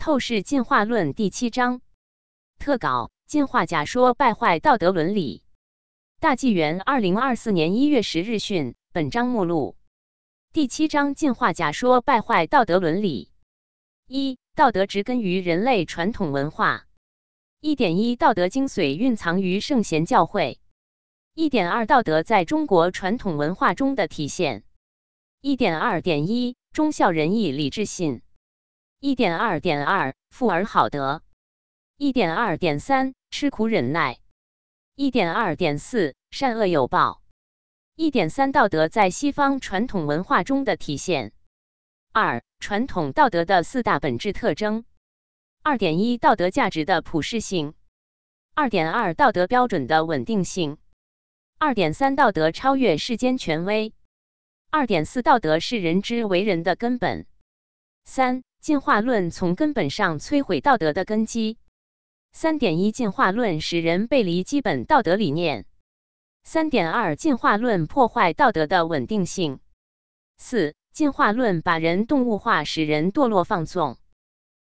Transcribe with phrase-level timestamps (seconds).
[0.00, 1.82] 透视进化论第七章
[2.58, 5.42] 特稿：进化假说败坏道德伦理。
[6.20, 8.74] 大纪元二零二四年一月十日讯。
[8.92, 9.76] 本章目录：
[10.54, 13.30] 第七章进化假说败坏道德伦理。
[14.06, 16.86] 一、道德植根于人类传统文化。
[17.60, 20.56] 一点一、道德精髓蕴藏于圣贤教诲。
[21.34, 24.64] 一点二、道德在中国传统文化中的体现。
[25.42, 28.22] 一点二点一、忠孝仁义礼智信。
[29.02, 31.22] 一点二点二，富而好德；
[31.96, 34.18] 一点二点三，吃苦忍耐；
[34.94, 37.22] 一点二点四，善恶有报；
[37.94, 41.32] 一点三，道德在西方传统文化中的体现。
[42.12, 44.84] 二、传统道德的四大本质特征。
[45.62, 47.72] 二点一，道德价值的普适性。
[48.54, 50.76] 二点二，道德标准的稳定性。
[51.56, 53.94] 二点三，道德超越世间权威。
[54.68, 57.24] 二点四，道德是人之为人的根本。
[58.04, 58.42] 三。
[58.60, 61.56] 进化论从根本上摧毁道德的根基。
[62.30, 65.64] 三点一，进化论使人背离基本道德理念。
[66.42, 69.60] 三点二，进化论破坏道德的稳定性。
[70.36, 73.96] 四，进化论把人动物化，使人堕落放纵。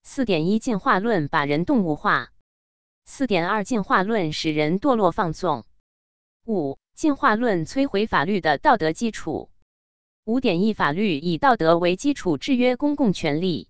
[0.03, 2.33] 四点一，进化论把人动物化。
[3.05, 5.63] 四点二，进化论使人堕落放纵。
[6.45, 9.49] 五，进化论摧毁法律的道德基础。
[10.25, 13.69] 五点一，法律以道德为基础制约公共权利。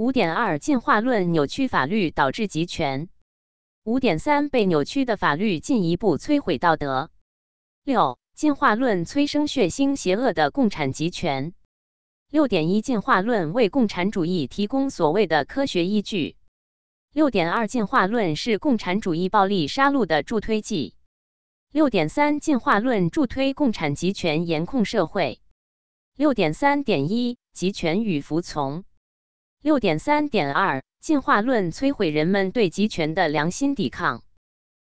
[0.00, 3.10] 五点二，进化论扭曲法律，导致集权。
[3.84, 7.10] 五点三，被扭曲的法律进一步摧毁道德。
[7.84, 11.52] 六，进化论催生血腥邪恶的共产集权。
[12.30, 16.38] 六点一，进化论为共产主义提供所谓的科学依据。
[17.12, 20.94] 六点二，进化论是共产主义暴力杀戮的助推剂。
[21.72, 25.42] 六点三，进化论助推共产集权严控社会。
[26.16, 28.84] 六点三点一，集权与服从。
[29.62, 34.22] 六点三点二，进化论摧毁人们对集权的良心抵抗。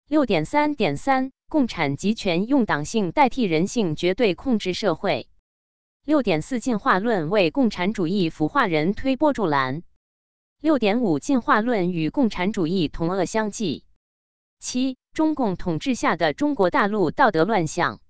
[0.09, 5.28] 六点三点三，共产集权用党性代替人性，绝对控制社会。
[6.05, 9.84] 六点四，进化论为共产主义腐化人推波助澜。
[10.60, 13.84] 六点五，进化论与共产主义同恶相济。
[14.59, 18.00] 七，中共统治下的中国大陆道德乱象。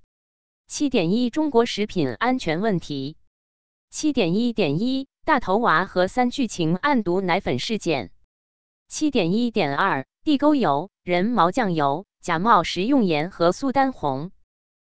[0.68, 3.18] 七点一，中国食品安全问题。
[3.90, 5.06] 七点一点一。
[5.26, 8.12] 大头娃和三剧情暗毒奶粉事件。
[8.86, 14.30] 七点一点二，地沟油、人毛酱油、假冒食用盐和苏丹红。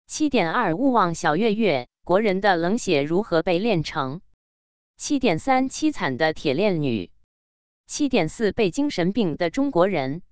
[0.08, 4.20] 七点二，勿忘小月月，国人的冷血如何被炼成？
[4.96, 7.12] 七点三，凄惨的铁链女。
[7.86, 10.22] 七点四，被精神病的中国人。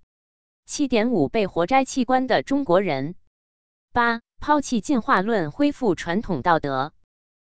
[0.66, 3.15] 七点五，被活摘器官的中国人。
[3.93, 6.93] 八，抛弃进化论，恢复传统道德。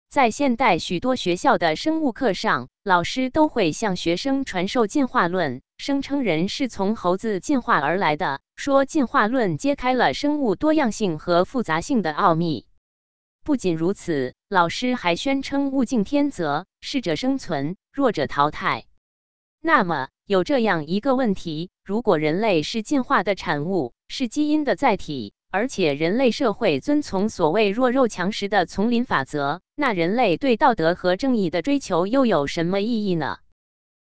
[0.08, 12.66] 在现代许多学校的生物课上，老师都会向学生传授进化论，声称人是从猴子进化而来的，说进化论揭开了生物多样性和复杂性的奥秘。
[13.44, 18.86] 不仅如此，老师还宣称物竞天择，适者生存，弱者淘汰。
[19.60, 25.34] 那么，有这样一个问题：如果人类是进化的产物，是基因的载体？
[25.50, 33.38] 而且人类社会遵从所谓弱肉强食的丛林法则，那人类对道德和正义的追求又有什么意义呢？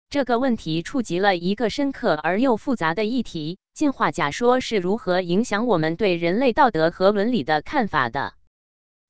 [0.09, 8.33] 这个问题触及了一个深刻而又复杂的议题：进化假说是如何影响我们对人类道德和伦理的看法的？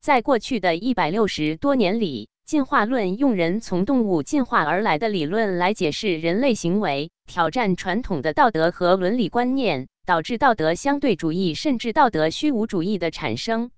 [0.01, 9.88] 在过去的一百六十多年里，进化论用人从动物进化而来的理论来解释人类行为，挑战传统的道德和伦理观念。
[10.05, 13.71] 导致道德相对主义甚至道德虚无主义的产生。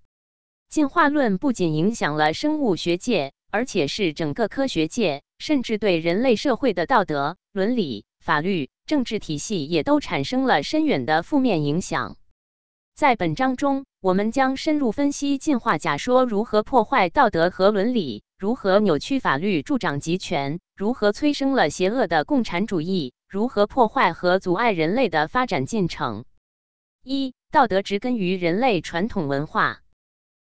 [0.70, 12.16] 进化论不仅影响了生物学界，而且是整个科学界，甚至对人类社会的道德、伦理、法律、政治体系也都产生了深远的负面影响。
[12.96, 23.14] 在本章中，我们将深入分析进化假说如何破坏道德和伦理，如何扭曲法律助长集权，如何催生了邪恶的共产主义。
[23.32, 26.26] 如何破坏和阻碍人类的发展进程？
[27.02, 29.80] 一、道德植根于人类传统文化。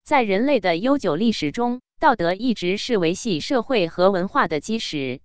[0.06, 5.20] 在人类的悠久历史中，道德一直是维系社会和文化的基石。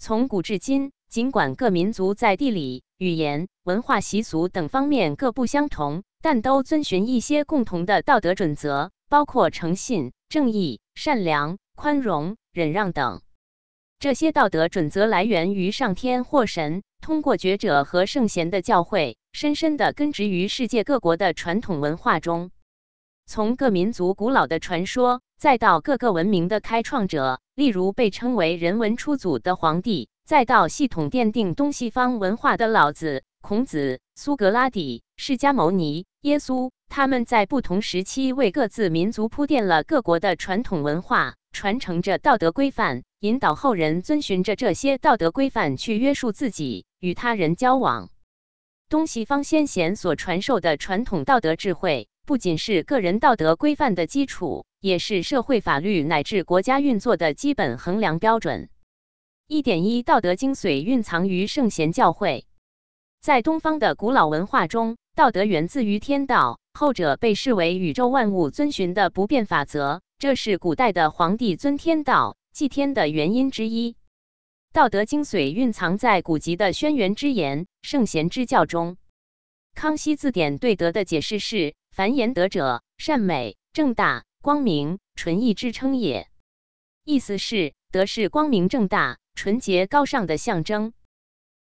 [0.00, 13.22] 从古至今，尽管各民族在地理、语言、文化习俗等方面各不相同，但都遵循一些共同的道德准则，包括诚信、正义、善良、宽容、忍让等。
[14.02, 22.50] 这些道德准则来源于上天或神，通过觉者和圣贤的教诲，深深地根植于世界各国的传统文化中。
[23.26, 48.08] 从各民族古老的传说，再到各个文明的开创者，例如被称为人文初祖的皇帝，再到系统奠定东西方文化的老子、孔子、苏格拉底、释迦牟尼、耶稣，他们在不同时期为各自民族铺垫了各国的传统文化，传承着道德规范，引导后人遵循着这些道德规范去约束自己与他人交往。
[48.88, 58.68] 东西方先贤所传授的传统道德智慧，不仅是个人道德规范的基础，也是社会法律乃至国家运作的基本衡量标准。
[59.46, 62.44] 一点一道德精髓蕴藏于圣贤教诲，
[63.20, 73.96] 在东方的古老文化中，道德源自于天道，后者被视为宇宙万物遵循的不变法则，这是古代的皇帝尊天道、祭天的原因之一。
[74.72, 78.96] 道德精髓蕴藏在古籍的轩辕之言、圣贤之教中。
[79.74, 86.28] 康熙字典对德的解释是：凡言德者，善美、正大、光明、纯义之称也。
[87.04, 89.18] 意思是，德是光明正大。
[89.34, 90.92] 纯洁高尚的象征。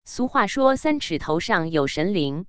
[0.06, 2.46] 俗话说：“三尺头上有神灵。”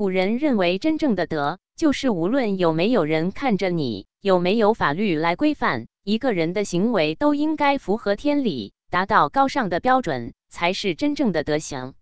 [0.00, 11.92] 古人认为，真正的德就是无论有没有人看着你，有没有法律来规范，一个人的行为都应该符合天理，达到高尚的标准，才是真正的德行。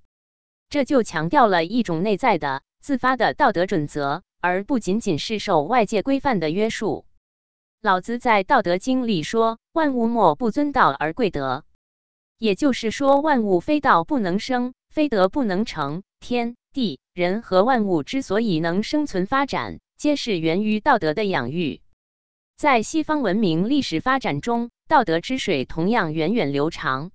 [0.71, 7.05] 这就强调了一种内在的、自发的道德准则，而不仅仅是受外界规范的约束。
[7.83, 11.65] 老子在《道德经》里说：“万物莫不尊道而贵德。”
[12.39, 16.05] 也就是说，万物非道不能生，非德不能成。
[16.21, 21.81] 天地人和万物之所以能生存发展，皆是源于道德的养育。
[22.57, 27.11] 在西方文明历史发展中，道德之水同样源远流长。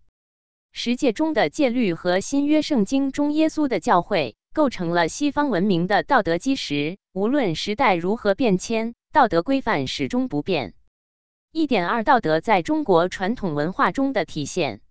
[0.73, 6.97] 十诫中的戒律和新约圣经中耶稣的教诲，构成了西方文明的道德基石。
[7.13, 10.73] 无论时代如何变迁，道德规范始终不变。
[11.53, 14.81] 一点二，道德在中国传统文化中的体现。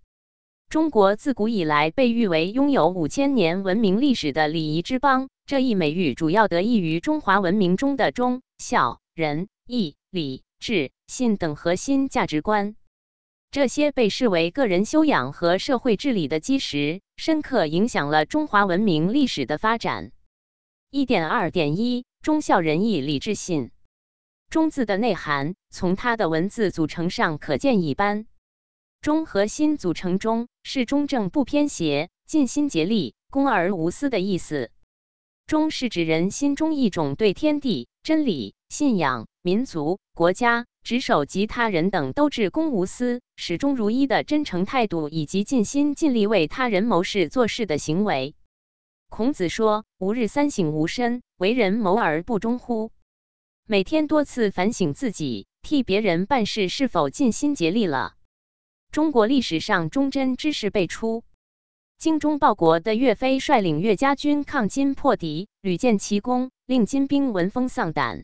[0.73, 12.75] 中国自古以来被誉为拥有五千年文明历史的礼仪之邦，这一美誉主要得益于中华文明中的忠、孝、仁、义、礼、智、信等核心价值观。
[13.51, 20.11] 这些被视为个人修养和社会治理的基石，深刻影响了中华文明历史的发展。
[20.89, 23.69] 一点二点一，忠孝仁义礼智信。
[24.49, 28.25] 忠字的内涵，从它的文字组成上可见一斑。
[29.03, 34.71] 忠和心组成中是中正不偏邪、尽心竭力、公而无私的意思。
[35.45, 48.35] 忠是指人心中一种对天地、真理、信仰、民族、国家、职守及他人等都至公无私、始终如一的真诚态度，以及尽心尽力为他人谋事做事的行为。
[49.09, 52.93] 孔子说：“吾日三省吾身：为人谋而不忠乎？”
[53.67, 58.15] 每天多次反省自己，替别人办事是否尽心竭力了。
[58.93, 61.23] 中国历史上忠贞之士辈出，
[61.97, 68.23] 精忠报国的岳飞率领岳家军抗金破敌，屡建奇功，令金兵闻风丧胆。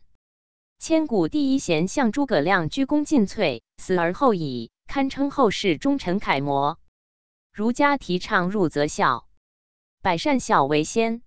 [0.78, 6.78] 千古第一贤相诸葛亮鞠躬尽瘁，死而后已，堪称后世忠臣楷模。
[7.52, 9.28] 儒家提倡入则孝，
[10.04, 11.24] 百善孝为先。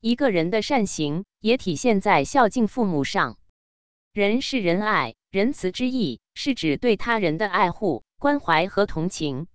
[0.00, 3.36] 一个人的善行也体现在孝敬父母上。
[4.14, 8.02] 仁是仁爱、仁慈之意，是指对他人的爱护。
[8.22, 9.48] 关怀和同情。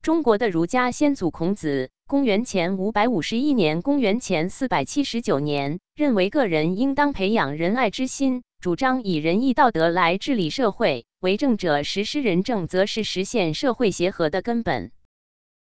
[0.00, 11.04] 中国的儒家先祖孔子，公元前五百五十一年，公元前四百七十九年，认为个人应当培养仁爱之心，主张以仁义道德来治理社会。
[11.20, 14.92] 为政者实施仁政，则是实现社会协和的根本。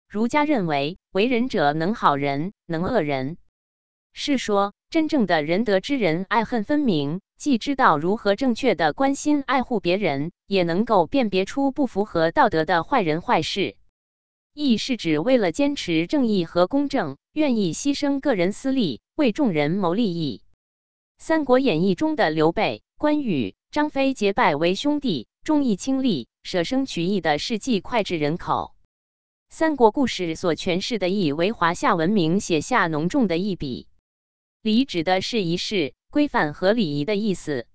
[0.08, 3.36] 儒家认为，为人者能好人，能恶人。
[4.14, 7.20] 是说，真正的仁德之人，爱恨分明。
[7.40, 13.78] 既知道如何正确的关心爱护别人，也能够辨别出不符合道德的坏人坏事。
[14.54, 20.44] 义是指为了坚持正义和公正，愿意牺牲个人私利，为众人谋利益。
[21.24, 28.76] 《三国演义》中的刘备、关羽、张飞结拜为兄弟，重义轻利，舍生取义的事迹脍炙人口。
[29.48, 33.88] 三国故事所诠释的义，为华夏文明写下浓重的一笔。
[34.62, 35.94] 礼指的是仪式。
[36.12, 37.68] 规范和礼仪的意思，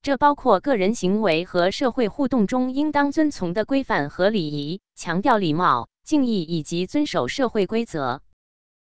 [0.00, 8.22] 这包括个人行为和社会互动中应当遵从的规范和礼仪，强调礼貌、敬意以及遵守社会规则。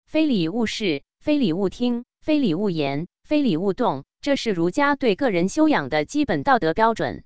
[0.06, 7.24] 非礼勿视，非礼勿听，非礼勿言，非礼勿动，这是儒家对个人修养的基本道德标准。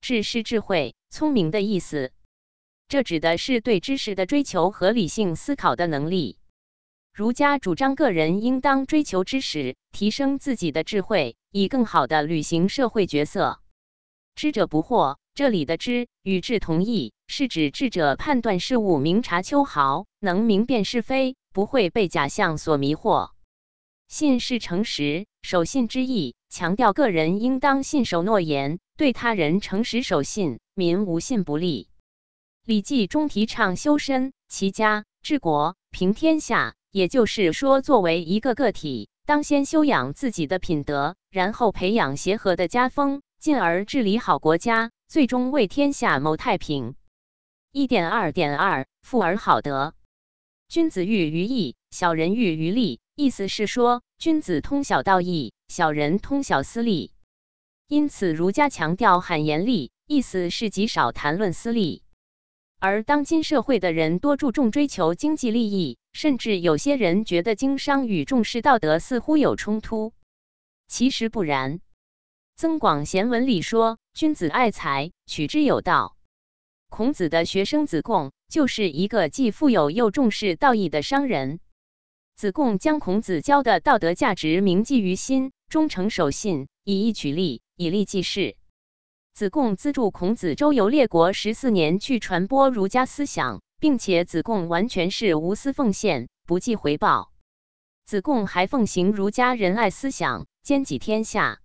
[0.00, 2.12] 智是智慧、聪明的意思，
[2.86, 6.37] 这指的是对知识的追求和理性思考的能力。
[7.18, 13.58] 儒家主张个人应当追求知识，提升自己的智慧，以更好地履行社会角色。
[14.36, 23.30] 知者不惑，这里的知与智同义，是指智者判断事物明察秋毫，能明辨是非，不会被假象所迷惑。
[24.06, 31.86] 信是诚实，守信之意，强调个人应当信守诺言，对他人诚实守信，民无信不立。
[32.64, 44.90] 《礼记》中提倡修身、齐家、治国、平天下，也就是说，作为一个个体，当先修养自己的品德，然后培养协和的家风，进而治理好国家。
[45.08, 46.94] 最终为天下谋太平。
[47.72, 49.94] 一点二点二，富而好德。
[50.68, 53.00] 君子喻于义，小人喻于利。
[53.14, 57.12] 意思是说，君子通晓道义，小人通晓私利。
[57.86, 62.02] 因此，儒家强调罕言利，意思是极少谈论私利。
[62.78, 70.12] 而当今社会的人多注重追求经济利益，甚至有些人觉得经商与重视道德似乎有冲突。
[70.88, 71.74] 其实不然。
[72.56, 76.16] 《增广贤文》里说：“君子爱财，取之有道。”
[76.90, 81.60] 孔子的学生子贡就是一个既富有又重视道义的商人。
[82.34, 88.56] 子贡将孔子教的道德价值铭记于心，忠诚守信，以义取利，以利济世。
[89.34, 97.32] 子贡资助孔子周游列国十四年，去传播儒家思想，并且子贡完全是无私奉献，不计回报。
[98.04, 101.60] 子贡还奉行儒家仁爱思想，兼济天下。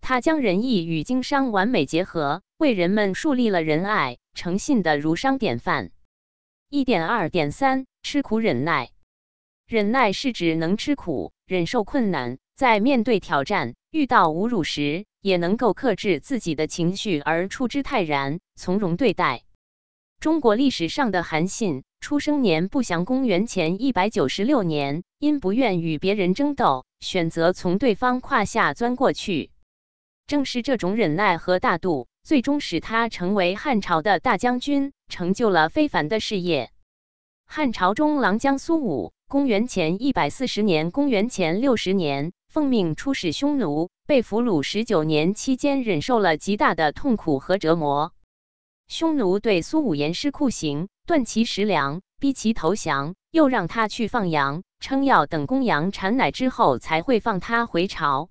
[0.00, 5.90] 他将仁义与经商完美结合，为人们树立了仁爱、诚信的儒商典范。
[6.68, 8.90] 一点二点三，吃苦忍耐。
[9.66, 19.44] 忍耐是指能吃苦、忍受困难，在面对挑战、遇到侮辱时，也能够克制自己的情绪而处之泰然，从容对待。
[20.22, 29.50] 中国历史上的韩信，出生年不详，公元前一百九十六年，因不愿与别人争斗，选择从对方胯下钻过去。
[30.28, 36.70] 正是这种忍耐和大度，最终使他成为汉朝的大将军，成就了非凡的事业。
[37.44, 48.12] 汉朝中郎将苏武，公元前一百四十年、公元前六十年，奉命出使匈奴，被俘虏十九年期间，忍受了极大的痛苦和折磨。
[48.92, 58.28] 匈奴对苏武严施酷刑，断其食粮，逼其投降，又让他去放羊，称要等公羊产奶之后，才会放他回朝。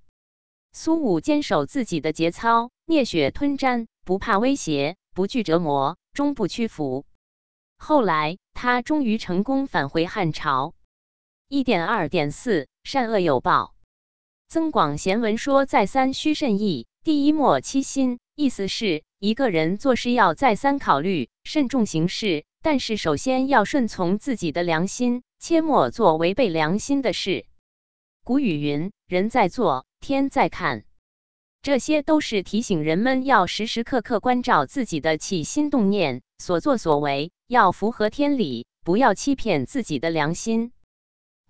[0.71, 7.07] 苏武坚守自己的节操，聂血吞毡，不怕威胁，不惧折磨，终不屈服。
[7.79, 10.75] 后来，他终于成功返回汉朝。
[11.47, 13.73] 一点二点四，善恶有报。
[14.47, 27.45] 增广贤文说：“再三须慎意，第一莫欺心。”意思是，一个人做事要再三考虑，慎重行事，但是首先要顺从自己的良心，切莫做违背良心的事。
[28.23, 30.85] 古语云：“人在做。”天在看，
[31.61, 40.71] 这些都是提醒人们要时时刻刻关照自己的起心动念，所作所为要符合天理，不要欺骗自己的良心。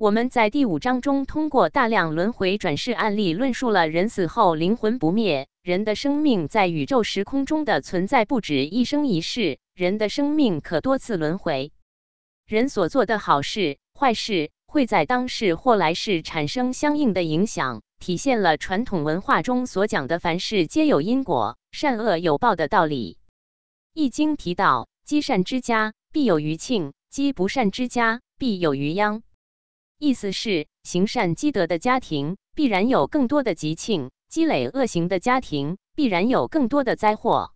[0.01, 11.71] 我们在第五章中通过大量轮回转世案例，论述了人死后灵魂不灭，人的生命在宇宙时空中的存在不止一生一世，人的生命可多次轮回，
[12.47, 17.83] 人所做的好事坏事会在当世或来世产生相应的影响。
[17.99, 23.19] 体现了传统文化中所讲的凡事皆有因果、善恶有报的道理。
[23.93, 29.21] 《易经》提到：“积善之家，必有余庆；积不善之家，必有余殃。”
[30.03, 37.51] 意思是，行善积德的家庭必然有更多的吉庆，积累恶行的家庭必然有更多的灾祸。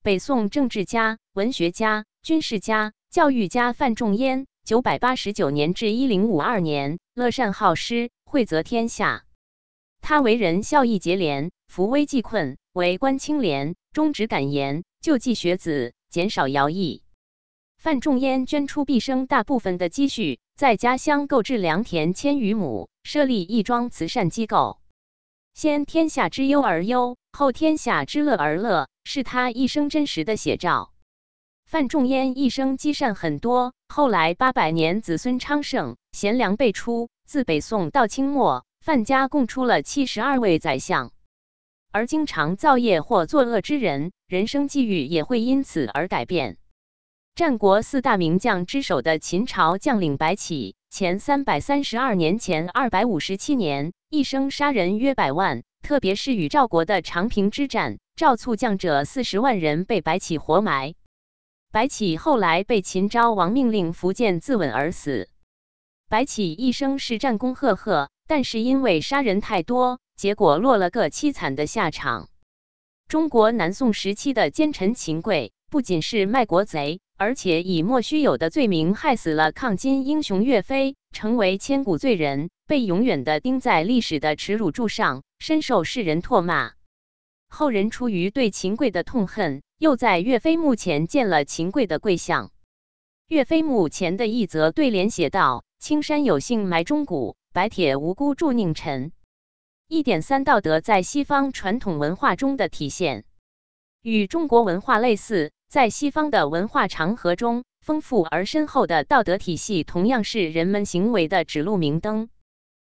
[0.00, 9.24] 北宋政治家、文学家、军事家、教育家范仲淹（九百八十九年至一零五二年）乐善好施，惠泽天下。
[10.00, 17.02] 他为人孝义节廉，扶危济困，为官清廉，忠直敢言，救济学子，减少徭役。
[17.76, 24.78] 范仲淹捐出毕生大部分的积蓄，在家乡购置良田千余亩，设立义庄慈善机构。
[25.52, 30.92] 先天下之忧而忧，后天下之乐而乐，是他一生真实的写照。
[31.66, 38.64] 范仲淹一生积善很多，后来八百年子孙昌盛，贤良辈出，自北宋到清末。
[38.80, 41.10] 范家共出了七十二位宰相，
[41.90, 46.58] 而经常造业或作恶之人，人生际遇也会因此而改变。
[47.34, 60.94] 战国四大名将之首的秦朝将领白起，前三百三十二年前二百五十七年，一生杀人约百万，特别是与赵国的长平之战，赵卒将者四十万人被白起活埋。
[61.72, 65.28] 白起后来被秦昭王命令伏剑自刎而死。
[66.08, 68.10] 白起一生是战功赫赫。
[68.26, 72.28] 但是因为杀人太多，结果落了个凄惨的下场。
[73.06, 86.72] 中国南宋时期的奸臣秦桧，不仅是卖国贼，而且以莫须有的罪名害死了抗金英雄岳飞，成为千古罪人，被永远的钉在历史的耻辱柱上，深受世人唾骂。
[87.48, 92.50] 后人出于对秦桧的痛恨，又在岳飞墓前建了秦桧的跪像。
[93.28, 99.12] 岳飞墓前的一则对联写道：“青山有幸埋忠骨，白铁无辜铸佞臣。”
[99.86, 103.24] 一点三道德在西方传统文化中的体现，
[104.02, 105.52] 与中国文化类似。
[105.74, 112.28] 在西方的文化长河中，丰富而深厚的道德体系同样是人们行为的指路明灯。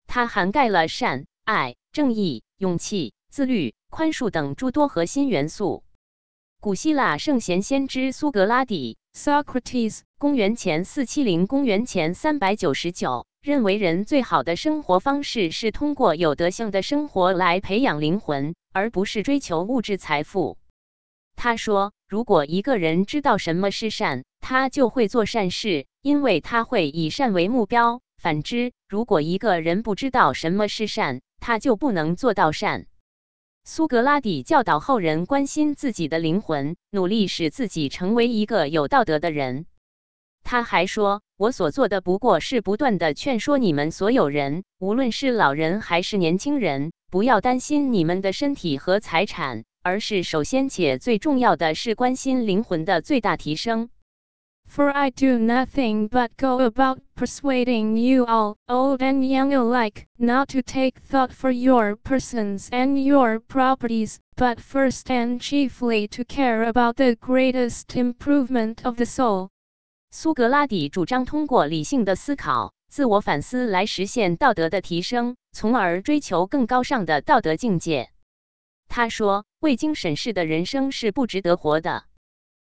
[0.09, 3.76] 它涵盖了善、爱、正义、勇气、自律。
[3.90, 5.85] 宽恕等诸多核心元素。
[6.61, 20.59] 古希腊圣贤先知苏格拉底 （Socrates，公元前四七零，公元前三百九十九）认为，人最好的生活方式是通过有德性的生活来培养灵魂，而不是追求物质财富。
[21.37, 32.87] 他说：“如果一个人知道什么是善，他就会做善事，因为他会以善为目标；反之，如果一个人不知道什么是善，他就不能做到善。”
[33.66, 39.66] 苏格拉底教导后人关心自己的灵魂，努力使自己成为一个有道德的人。
[40.44, 53.89] 他还说：“我所做的不过是不断的劝说你们所有人，无论是老人还是年轻人，不要担心你们的身体和财产，而是首先且最重要的是关心灵魂的最大提升。”
[54.71, 60.50] For I do nothing but go about persuading you all, old and young alike, not
[60.50, 66.71] to take thought for your persons and your properties, but first and chiefly to care
[66.71, 69.50] about the greatest improvement of the soul.
[70.12, 78.12] 苏格拉底主张通过理性的思考、自我反思来实现道德的提升，从而追求更高尚的道德境界。
[78.94, 82.04] 他说：“未经审视的人生是不值得活的。”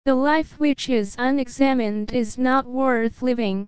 [0.04, 3.68] The life which is unexamined is not worth living。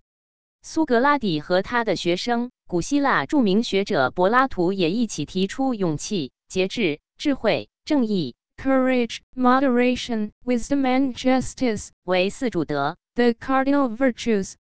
[0.62, 14.56] 苏格拉底和他的学生，古希腊著名学者柏拉图也一起提出勇气、节制、智慧、正义 （courage, moderation, wisdom and justice） 为四主德 （the cardinal virtues）。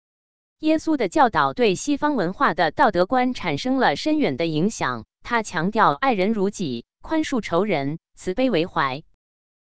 [0.59, 5.03] 耶稣的教导对西方文化的道德观产生了深远的影响。
[5.21, 9.03] 他强调爱人如己、宽恕仇人、慈悲为怀。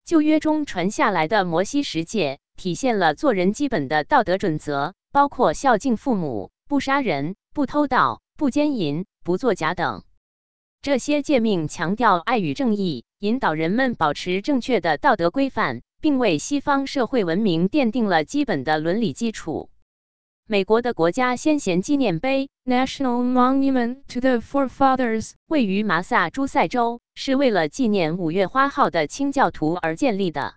[0.06, 10.04] 旧约中传下来的摩西十诫，体现了做人基本的道德准则，包括孝敬父母、不杀人、不偷盗、不奸淫、不作假等。
[10.82, 19.70] 这些诫命强调爱与正义，引导人们保持正确的道德规范，并为西方社会文明奠定了基本的伦理基础。
[20.50, 30.56] 美国的国家先贤纪念碑 （National Monument to the Forefathers） 位于马萨诸塞州，是为了纪念五月花号的清教徒而建立的。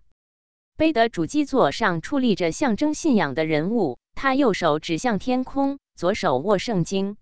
[0.76, 7.16] 碑的主基座上矗立着象征信仰的人物，他右手指向天空，左手握圣经。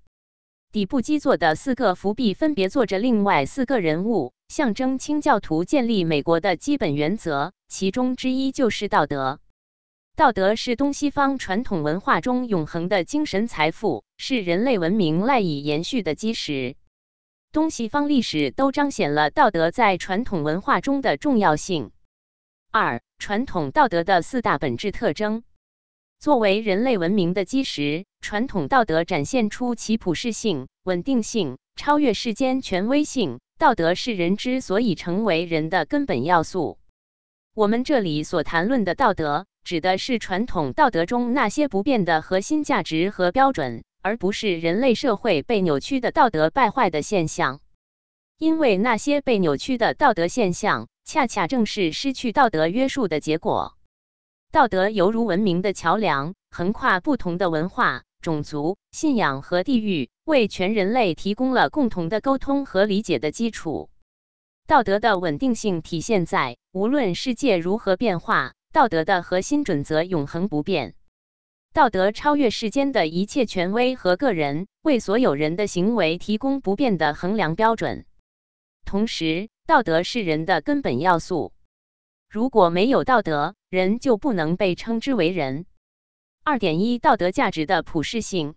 [0.70, 9.40] 底部基座的四个扶壁分别坐着另外四个人物，象征清教徒建立美国的基本原则，其中之一就是道德。
[10.18, 16.74] 道德是东西方传统文化中永恒的精神财富，是人类文明赖以延续的基石。
[17.52, 21.92] 东西方历史都彰显了道德在传统文化中的重要性。
[22.72, 25.44] 二、传统道德的四大本质特征。
[26.18, 33.38] 作为人类文明的基石，传统道德展现出其普适性、稳定性、超越世间权威性。
[33.57, 36.76] 道德是人之所以成为人的根本要素。
[37.58, 39.44] 我们这里所谈论的道德。
[39.64, 47.58] 指的是传统道德中那些不变的核心价值和标准，而不是人类社会被扭曲的道德败坏的现象。
[48.38, 53.74] 因为那些被扭曲的道德现象，恰恰正是失去道德约束的结果。
[54.52, 63.90] 道德犹如文明的桥梁，横跨不同的文化、种族、信仰和地域，为全人类提供了共同的沟通和理解的基础。
[64.68, 68.52] 道德的稳定性体现在，无论世界如何变化。
[68.70, 70.94] 道德的核心准则永恒不变，
[71.72, 78.04] 道德超越世间的一切权威和个人，为所有人的行为提供不变的衡量标准。
[78.85, 81.54] 同时，道德是人的根本要素。
[82.28, 85.64] 如果没有道德，人就不能被称之为人。
[86.44, 88.54] 二点一，道德价值的普适性，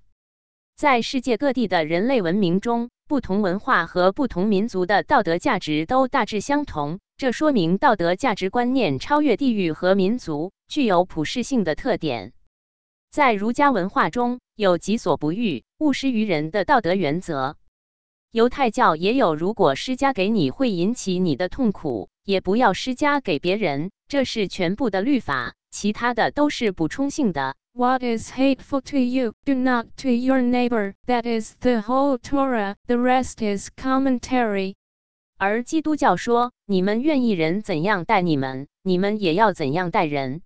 [0.75, 2.89] 在世界各地的人类文明中。
[3.11, 12.31] 不同文化和不同民族的道德价值都大致相同，这说明道德价值观念超越地域和民族，具有普适性的特点。
[13.09, 17.55] 在儒家文化中有“己所不欲，勿施于人”的道德原则；
[18.31, 23.91] 犹太教也有“如果施加给你会引起你的痛苦，也不要施加给别人。
[24.07, 27.57] 这是全部的律法，其他的都是补充性的。
[27.73, 30.93] What is hateful to you, do not to your neighbor.
[31.07, 32.75] That is the whole Torah.
[32.85, 34.75] The rest is commentary.
[35.37, 40.41] 而基督教说，你们愿意人怎样待你们，你们也要怎样待人。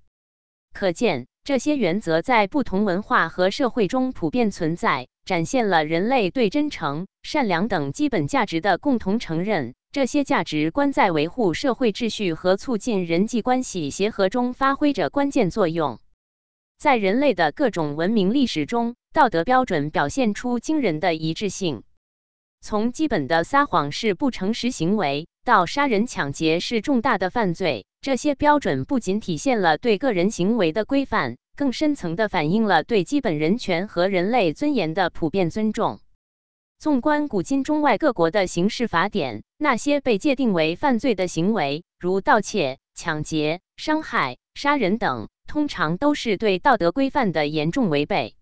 [0.72, 9.74] 可见，这些原则在不同文化和社会中普遍存在，展现了人类对真诚、善良等基本价值的共同承认。
[9.92, 16.00] 这些价值观在维护社会秩序和促进人际关系协和中发挥着关键作用。
[16.78, 21.84] 在人类的各种文明历史中，道德标准表现出惊人的一致性。
[22.62, 36.00] 从基本的撒谎是不诚实行为，到杀人抢劫是重大的犯罪，这些标准不仅体现了对个人行为的规范，更深层地反映了对基本人权和人类尊严的普遍尊重。
[36.80, 48.36] 纵观古今中外各国的刑事法典，那些被界定为犯罪的行为，如盗窃、抢劫、伤害、杀人等，通常都是对道德规范的严重违背。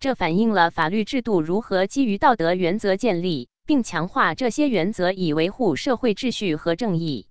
[0.00, 7.26] 这反映了法律制度如何基于道德原则建立，并强化这些原则以维护社会秩序和正义。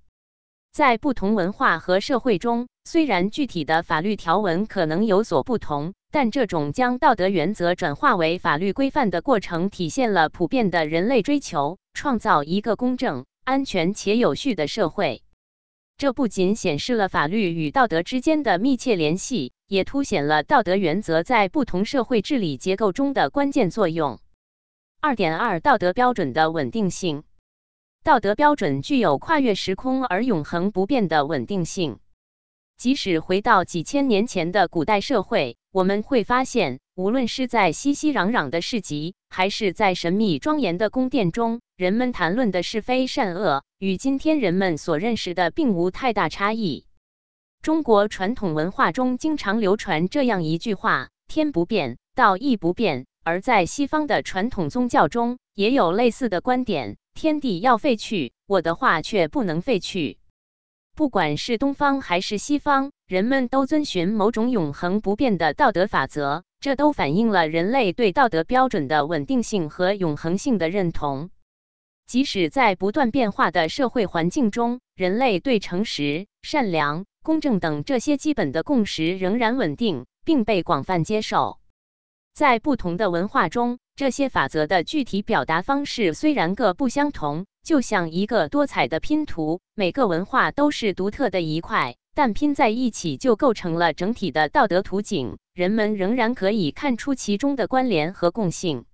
[0.71, 15.21] 在不同文化和社会中，虽然具体的法律条文可能有所不同，但这种将道德原则转化为法律规范的过程，体现了普遍的人类追求，创造一个公正、安全且有序的社会。
[15.97, 19.53] 这不仅显示了法律与道德之间的密切联系。
[19.73, 24.19] 也凸显了道德原则在不同社会治理结构中的关键作用。
[25.01, 27.23] 二点二，道德标准的稳定性。
[28.03, 31.97] 道德标准具有跨越时空而永恒不变的稳定性。
[32.77, 46.85] 即使回到几千年前的古代社会，我们会发现，无论是在熙熙攘攘的市集，还是在神秘庄严的宫殿中，人们谈论的是非善恶，与今天人们所认识的并无太大差异。
[47.61, 60.17] 中国传统文化中经常流传这样一句话：“天不变，道亦不变。”而在西方的传统宗教中，也有类似的观点：“天地要废去，我的话却不能废去。”
[60.95, 71.31] 不管是东方还是西方，人们都遵循某种永恒不变的道德法则，这都反映了人类对道德标准的稳定性和永恒性的认同。
[72.05, 77.05] 即使在不断变化的社会环境中，人类对诚实、善良。
[77.23, 81.57] 公正等这些基本的共识仍然稳定，并被广泛接受。
[82.33, 95.37] 在不同的文化中，这些法则的具体表达方式虽然各不相同，就像一个多彩的拼图，每个文化都是独特的一块，但拼在一起就构成了整体的道德图景。
[95.53, 98.85] 人们仍然可以看出其中的关联和共性。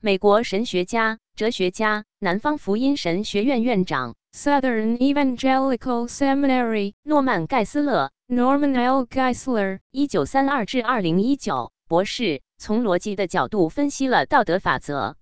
[0.00, 4.14] 美国神学家、哲学家、南方福音神学院院长。
[4.36, 9.06] Southern Evangelical Seminary，诺曼·盖斯勒 （Norman L.
[9.06, 15.16] Geisler），一九三二至二零一九，博士，从逻辑的角度分析了道德法则。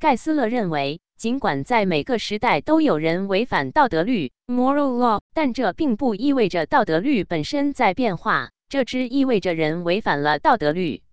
[0.00, 11.04] 盖斯勒认为，尽管在每个时代都有人违反道德律 （moral law），但这并不意味着道德律本身在变化，这只意味着人违反了道德律。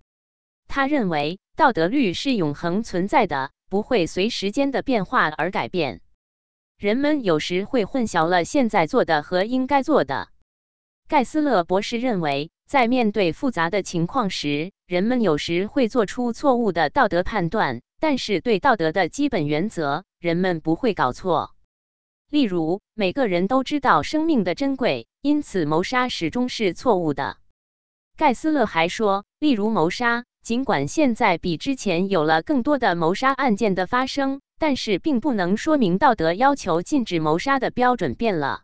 [0.68, 6.00] 他认为，道德律是永恒存在的，不会随时间的变化而改变。
[6.78, 10.30] 人们有时会混淆了现在做的和应该做的。
[11.08, 21.56] 盖斯勒博士认为，在面对复杂的情况时，人们有时会做出错误的道德判断，但是对道德的基本原则，人们不会搞错。
[22.30, 27.38] 例如，每个人都知道生命的珍贵，因此谋杀始终是错误的。
[28.18, 34.42] 盖斯勒还说，例如谋杀，尽管现在比之前有了更多的谋杀案件的发生。
[34.60, 38.62] 但是并不能说明道德要求禁止谋杀的标准变了。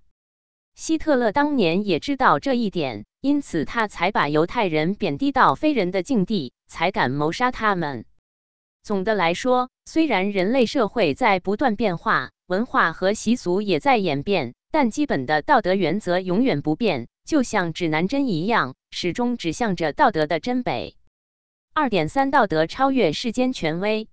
[0.73, 8.05] 希特勒当年也知道这一点，因此他才把犹太人贬低到非人的境地，才敢谋杀他们。
[8.81, 20.95] 总的来说，虽然人类社会在不断变化，文化和习俗也在演变，但基本的道德原则永远不变，就像指南针一样，始终指向着道德的真北。
[21.79, 24.09] 二点三，道德超越世间权威。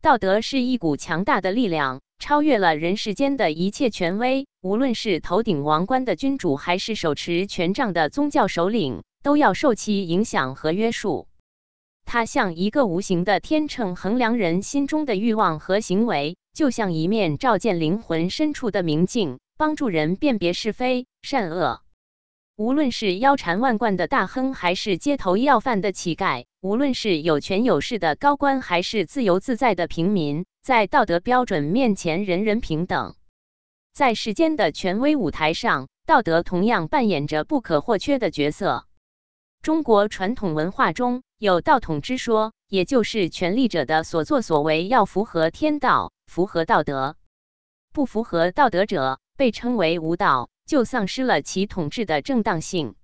[0.00, 4.46] 道德是一股强大的力量，超越了人世间的一切权威。
[4.62, 11.28] 无论是头顶王冠的君主，还是手持权杖的宗教首领，都要受其影响和约束。
[12.06, 21.82] 它像一个无形的天秤，衡量人心中的欲望和行为；就像一面照见灵魂深处的明镜，帮助人辨别是非善恶。
[22.56, 33.14] 无论是腰缠万贯的大亨，还是街头要饭的乞丐；无论是有权有势的高官，还是自由自在的平民，在道德标准面前，人人平等。
[33.92, 38.84] 在世间的权威舞台上，道德同样扮演着不可或缺的角色。
[39.62, 47.14] 中国传统文化中有道统之说，也就是权力者的所作所为要符合天道，符合道德。
[47.92, 52.96] 不符合道德者，被称为无道，就丧失了其统治的正当性。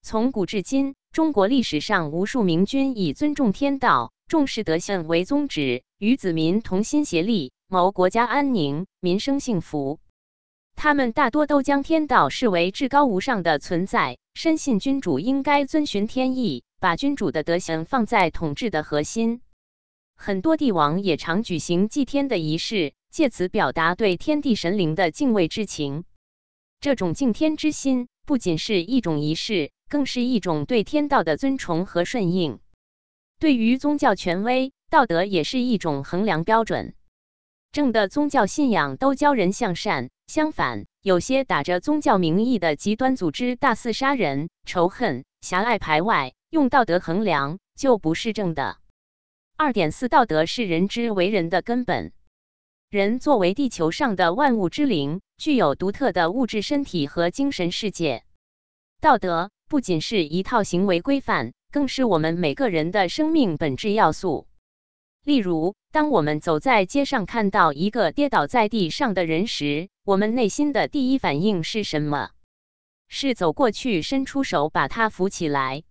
[0.00, 9.98] 从古至今，中国历史上无数明君以尊重天道、重视德性为宗旨，与子民同心协力，谋国家安宁、民生幸福。
[10.74, 19.40] 他们大多都将天道视为至高无上的存在，深信君主应该遵循天意，把君主的德行放在统治的核心。
[20.16, 26.04] 很多帝王也常举行祭天的仪式，借此表达对天地神灵的敬畏之情。
[26.78, 32.60] 这种敬天之心，不仅是一种仪式，更是一种对天道的尊崇和顺应。
[33.38, 36.94] 对于宗教权威，道德也是一种衡量标准。
[37.72, 40.10] 正的宗教信仰都教人向善。
[40.26, 48.78] 相反，有些打着宗教名义的极端组织大肆杀人、仇恨、狭隘排外，用道德衡量就不是正的。
[49.56, 52.12] 二点四，道德是人之为人的根本。
[52.90, 58.24] 人作为地球上的万物之灵，具有独特的物质身体和精神世界。
[59.00, 64.46] 道德不仅是一套行为规范，更是我们每个人的生命本质要素。
[65.24, 72.30] 例如，当我们走在街上看到一个跌倒在地上的人时，我们内心的第一反应是什么？
[73.08, 75.82] 是走过去伸出手把他扶起来，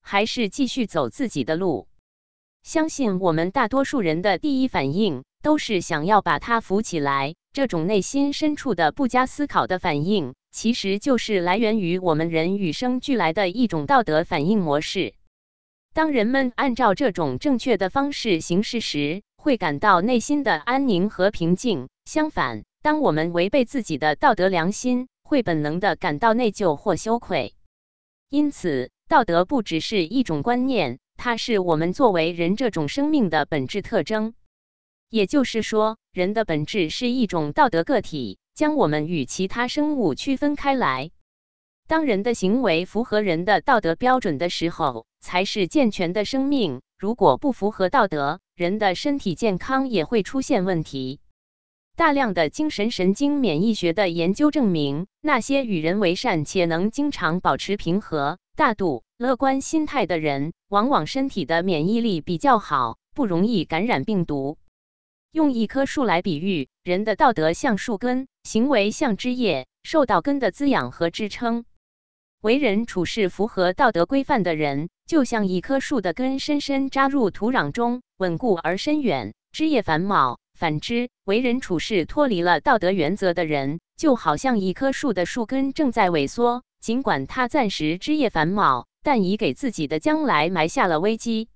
[0.00, 1.88] 还是继续走自己的路？
[2.62, 7.34] 相信我们大多数人的第一反应都是想要把他扶起来。
[7.52, 15.14] 这种内心深处的不加思考的反应，其实就是来源于我们人与生俱来的一种道德反应模式。
[15.92, 21.88] 当人们按照这种正确的方式行事时，会感到内心的安宁和平静。
[22.04, 27.54] 相反，当我们违背自己的道德良心，会本能的感到内疚或羞愧。
[28.28, 34.34] 因此，道德不只是一种观念，它是我们作为人这种生命的本质特征。
[35.08, 41.10] 也就是说，人的本质是一种道德个体，将我们与其他生物区分开来。
[41.86, 46.82] 当人的行为符合人的道德标准的时候，才是健全的生命。
[46.98, 51.20] 如果不符合道德，人的身体健康也会出现问题。
[51.96, 64.58] 大量的精神神经免疫学的研究证明，那些与人为善且能经常保持平和、大度、乐观心态的人，往往身体的免疫力比较好，不容易感染病毒。
[65.32, 71.64] 用一棵树来比喻，人的道德像树根，行为像枝叶，受到根的滋养和支撑。
[72.40, 80.40] 为人处事符合道德规范的人，就像一棵树的根深深扎入土壤中，稳固而深远，枝叶繁茂。
[80.58, 91.48] 反之，为人处事脱离了道德原则的人，就好像一棵树的树根正在萎缩，尽管它暂时枝叶繁茂，但已给自己的将来埋下了危机。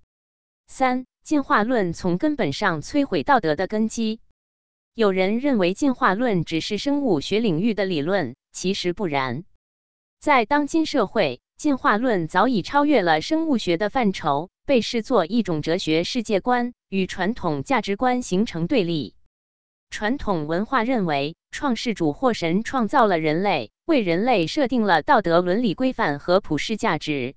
[0.67, 4.21] 三、进化论从根本上摧毁道德的根基。
[4.95, 9.45] 有人认为进化论只是生物学领域的理论，其实不然。
[10.21, 14.51] 在当今社会，进化论早已超越了生物学的范畴。
[14.67, 19.15] 被视作一种哲学世界观，与传统价值观形成对立。
[19.91, 27.35] 传统文化认为，创世主或神创造了人类，为人类设定了道德伦理规范和普世价值。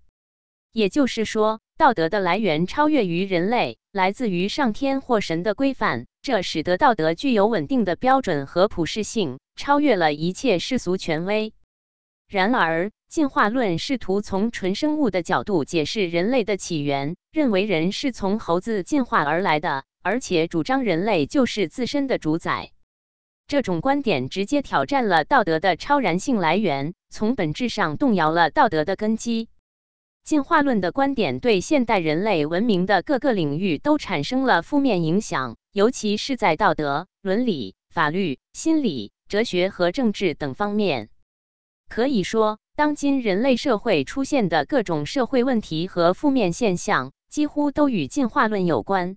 [0.77, 6.05] 也就是说，道德的来源超越于人类，来自于上天或神的规范。
[6.21, 11.51] 这使得道德具有稳定的标准和普适性，超越了一切世俗权威。
[12.29, 22.69] 然而，进化论试图从纯生物的角度解释人类的起源，认为人是从猴子进化而来的，而且主张人类就是自身的主宰。
[23.47, 29.49] 这种观点直接挑战了道德的超然性来源，从本质上动摇了道德的根基。
[30.27, 41.07] 进化论的观点对现代人类文明的各个领域都产生了负面影响，尤其是在道德、伦理、法律、心理、哲学和政治等方面。
[41.87, 49.15] 可以说，当今人类社会出现的各种社会问题和负面现象，几乎都与进化论有关。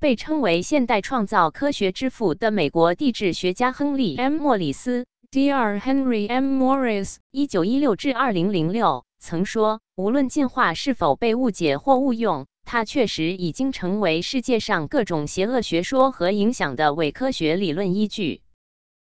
[0.00, 5.78] 被称为现代创造科学之父的美国地质学家亨利 ·M· 莫里斯 （Dr.
[5.78, 6.58] Henry M.
[6.62, 18.42] Morris，一九一六至二零零六）曾说：“无论进化是否被误解或误用，它确实已经成为世界上各种邪恶学说和影响的伪科学理论依据。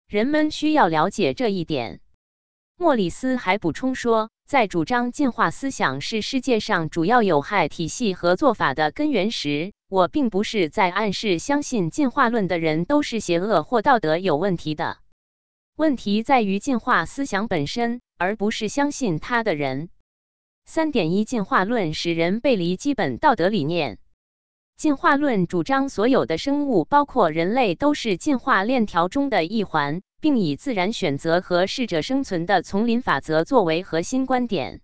[0.06, 2.00] 人们需要了解这一点。”
[2.76, 14.98] 莫里斯还补充说，在主张进化思想是世界上主要有害体系和做法的根源时，我并不是在暗示相信进化论的人都是邪恶或道德有问题的。
[15.74, 19.88] 问题在于进化思想本身，而不是相信它的人。
[20.64, 23.98] 三点一进化论使人背离基本道德理念。
[24.76, 34.80] 进化论主张所有的生物，包括人类，都是进化链条中的一环，并以自然选择和适者生存的丛林法则作为核心观点。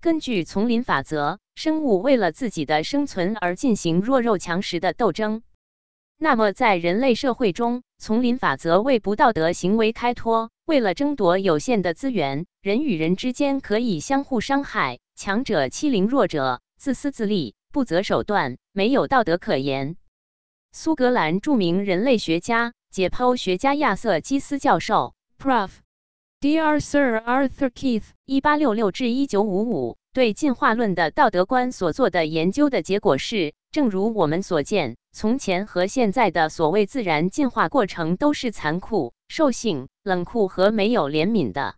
[0.00, 5.42] 根据丛林法则，生物为了自己的生存而进行弱肉强食的斗争。
[6.18, 10.50] 那么，在人类社会中，丛林法则为不道德行为开脱。
[10.72, 19.96] 为了争夺有限的资源，人与人之间可以相互伤害，强者欺凌弱者，自私自利，不择手段，没有道德可言。
[20.72, 25.68] 苏格兰著名人类学家、解剖学家亚瑟·基斯教授 （Prof.
[26.40, 26.76] Dr.
[26.76, 39.88] Sir Arthur Keith，（1866-1955） 对进化论的道德观所做的研究的结果是：正如我们所见，从前和现在的所谓自然进化过程都是残酷、兽性。
[40.04, 41.76] 冷酷和没有怜悯的。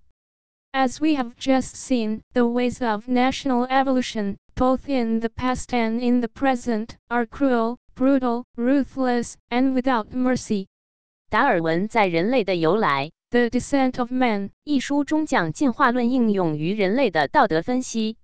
[0.72, 6.00] As we have just seen, the ways of national evolution, both in the past and
[6.00, 10.66] in the present, are cruel, brutal, ruthless, and without mercy.
[11.30, 18.16] 达尔文在《人类的由来》（The Descent of Man） 一书中将进化论应用于人类的道德分析。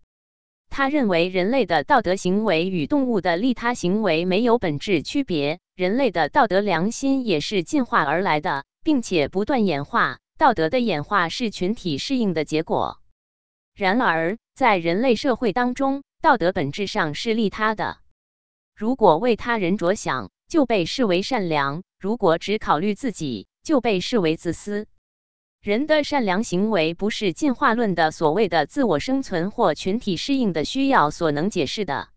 [0.69, 8.65] 他认为人类的道德行为与动物的利他行为没有本质区别，人类的道德良心也是进化而来的。
[8.83, 13.01] 并且不断演化，道德的演化是群体适应的结果。
[13.75, 17.99] 然而，在人类社会当中，道德本质上是利他的。
[18.75, 24.87] 如果为他人着想，就被视为善良；如果只考虑自己，就被视为自私。
[25.63, 32.09] 人的善良行为不是进化论的所谓的自我生存或群体适应的需要所能解释的。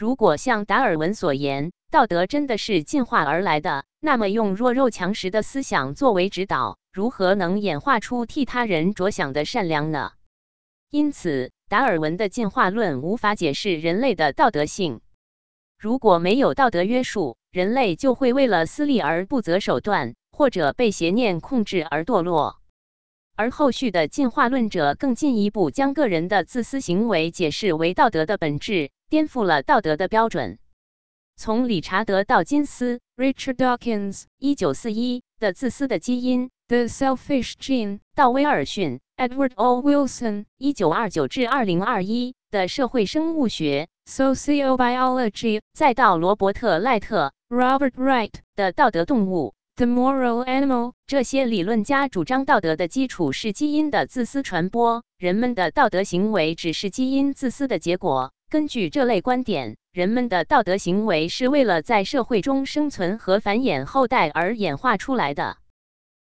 [0.00, 3.84] 如果像达尔文所言，道德真的是进化而来的。
[4.00, 10.12] 那么，用弱肉强食的思想作为指导，如何能演化出替他人着想的善良呢？
[10.88, 15.02] 因此，达尔文的进化论无法解释人类的道德性。
[15.78, 22.56] 如果没有道德约束，人类就会为了私利而不择手段，或者被邪念控制而堕落。
[23.36, 30.58] 而后续的进化论者更进一步将个人的自私行为解释为道德的本质，颠覆了道德的标准。
[31.36, 39.82] 从理查德·道金斯 （Richard Dawkins，一九四一）的自私的基因 （The Selfish Gene） 到威尔逊 （Edward O.
[39.82, 58.32] Wilson，一九二九至二零二一）的社会生物学 （Sociobiology），再到罗伯特·赖特 （Robert Wright） 的道德动物 （The Moral Animal），这些理论家主张道德的基础是基因的自私传播，人们的道德行为只是基因自私的结果。
[58.50, 59.76] 根据这类观点。
[59.92, 65.58] 人们的道德行为是为了在社会中生存和繁衍后代而演化出来的。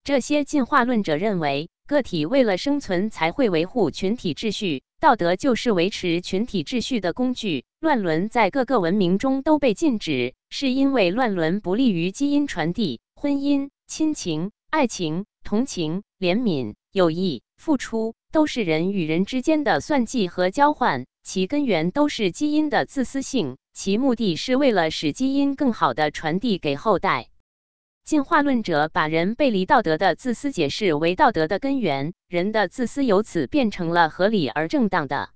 [0.03, 7.63] 这些进化论者认为，个体为了生存才会维护群体秩序，道德就是维持群体秩序的工具。
[7.79, 12.99] 乱伦在各个文明中都被禁止，是因为乱伦不利于基因传递。
[13.15, 21.05] 婚姻、亲情、爱情、同情、怜悯、友谊、付出，都是人与人之间的算计和交换。
[21.23, 27.27] 其根源都是基因的自私性，其目的是为了使基因更好的传递给后代。
[28.03, 35.29] 进化论者把人背离道德的自私解释为道德的根源，人的自私由此变成了合理而正当的。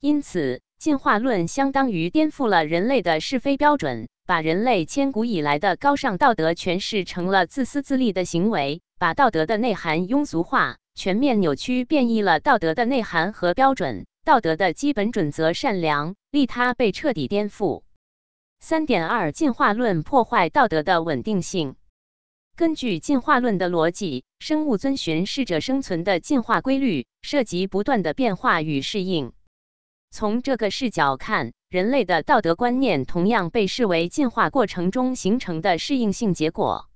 [0.00, 14.06] 因此，进化论相当于颠覆了人类的是非标准，把人类千古以来的高尚道德诠释成了自私自利的行为，把道德的内涵庸俗化，全面扭曲变异了道德的内涵和标准。
[14.24, 17.82] 道德的基本准则善良、利他被彻底颠覆。
[18.60, 21.74] 三点二，进化论破坏道德的稳定性。
[22.54, 29.32] 根据进化论的逻辑，生物遵循适者生存的进化规律，涉及不断的变化与适应。
[30.12, 36.88] 从这个视角看，人类的道德观念同样被视为进化过程中形成的适应性结果。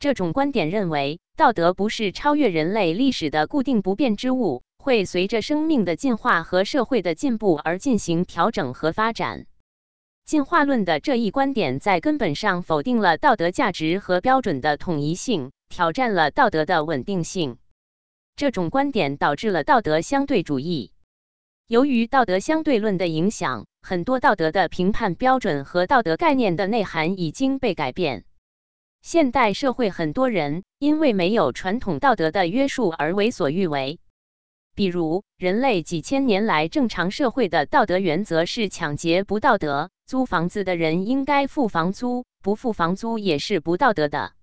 [0.00, 4.64] 这种观点认为，道德不是超越人类历史的固定不变之物。
[4.88, 9.44] 会随着生命的进化和社会的进步而进行调整和发展。
[10.24, 17.58] 进化论的这一观点在根本上否定了道德价值和标准的统一性，挑战了道德的稳定性。
[18.34, 20.92] 这种观点导致了道德相对主义。
[21.66, 28.24] 由于道德相对论的影响，很多道德的评判标准和道德概念的内涵已经被改变。
[29.02, 34.00] 现代社会很多人因为没有传统道德的约束而为所欲为。
[34.78, 44.34] 比如，人类几千年来正常社会的道德原则是抢劫不道德，租房子的人应该付房租，不付房租也是不道德的。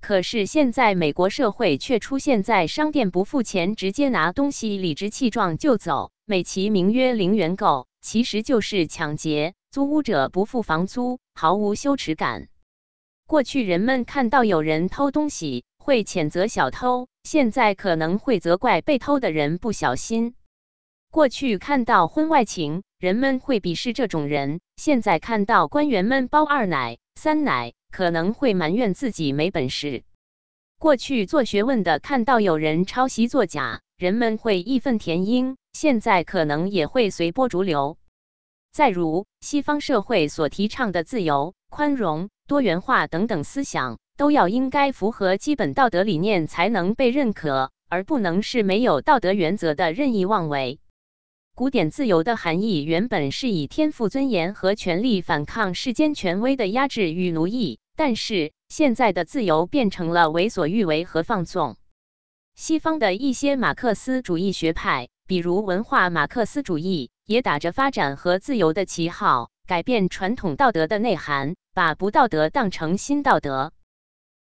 [0.00, 9.52] 可是现在美国社会却出现在商店不付钱直接拿东西理直气壮就走，美其名曰零元购，其实就是抢劫。
[9.70, 12.48] 租屋者不付房租，毫无羞耻感。
[13.26, 20.34] 过去人们看到有人偷东西会谴责小偷，现在可能会责怪被偷的人不小心。
[21.10, 30.04] 过去看到婚外情，人们会鄙视这种人；现在看到官员们包二奶、三奶，可能会埋怨自己没本事。
[30.78, 37.98] 过去做学问的看到有人抄袭作假，人们会义愤填膺；现在可能也会随波逐流。
[38.72, 42.30] 再如西方社会所提倡的自由、宽容。
[42.46, 50.80] 多元化等等思想都要应该符合基本道德理念才能被认可，而不能是没有道德原则的任意妄为。
[51.54, 61.76] 古典自由的含义原本是以天赋尊严和权力反抗世间权威的压制与奴役，但是现在的自由变成了为所欲为和放纵。
[62.56, 71.54] 西方的一些马克思主义学派，比如文化马克思主义，也打着发展和自由的旗号，改变传统道德的内涵。
[71.72, 73.72] 把不道德当成新道德。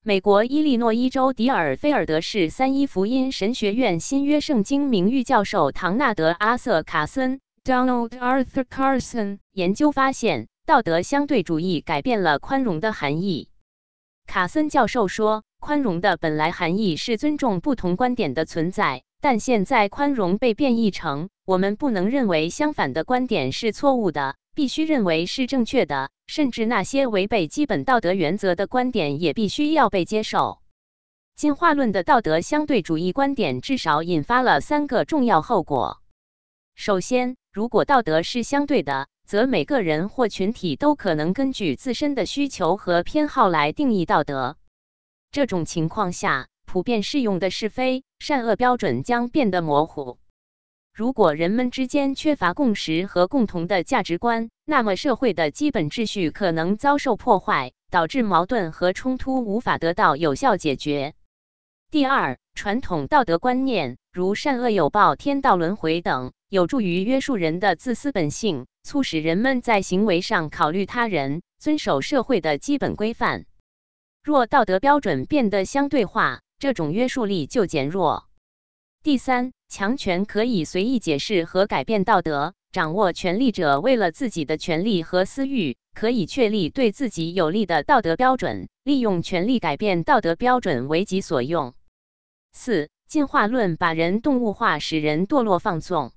[0.06, 13.48] 美国伊利诺伊州迪尔菲尔德市三一福音神学院新约圣经名誉教授唐纳德·阿瑟卡森 （Donald Arthur Carson） 研究发现，道德相对主义改变了宽容的含义。
[14.28, 24.36] 卡森教授说，宽容的本来含义是尊重不同观点的存在，但现在宽容被变异成我们不能认为相反的观点是错误的。
[24.56, 30.60] 必须认为是正确的，甚至那些违背基本道德原则的观点也必须要被接受。
[31.36, 36.02] 进化论的道德相对主义观点至少引发了三个重要后果。
[36.76, 44.58] 首先，如果道德是相对的，则每个人或群体都可能根据自身的需求和偏好来定义道德。
[45.32, 50.20] 这种情况下，普遍适用的是非善恶标准将变得模糊。
[50.96, 61.16] 如果人们之间缺乏共识和共同的价值观，那么社会的基本秩序可能遭受破坏，导致矛盾和冲突无法得到有效解决。
[61.90, 73.46] 第二，传统道德观念如善恶有报、天道轮回等，有助于约束人的自私本性，促使人们在行为上考虑他人，遵守社会的基本规范。
[74.24, 78.26] 若道德标准变得相对化，这种约束力就减弱。
[79.04, 82.54] 第三，强权可以随意解释和改变道德。
[82.72, 91.74] 掌握权力者为了自己的权利和私欲，可以确立对自己有利的道德标准，利用权力改变道德标准为己所用。
[92.54, 96.14] 四，进化论把人动物化，使人堕落放纵。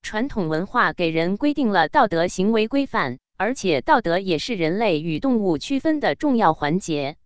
[0.00, 7.16] 传统文化给人规定了道德行为规范，而且道德也是人类与动物区分的重要环节。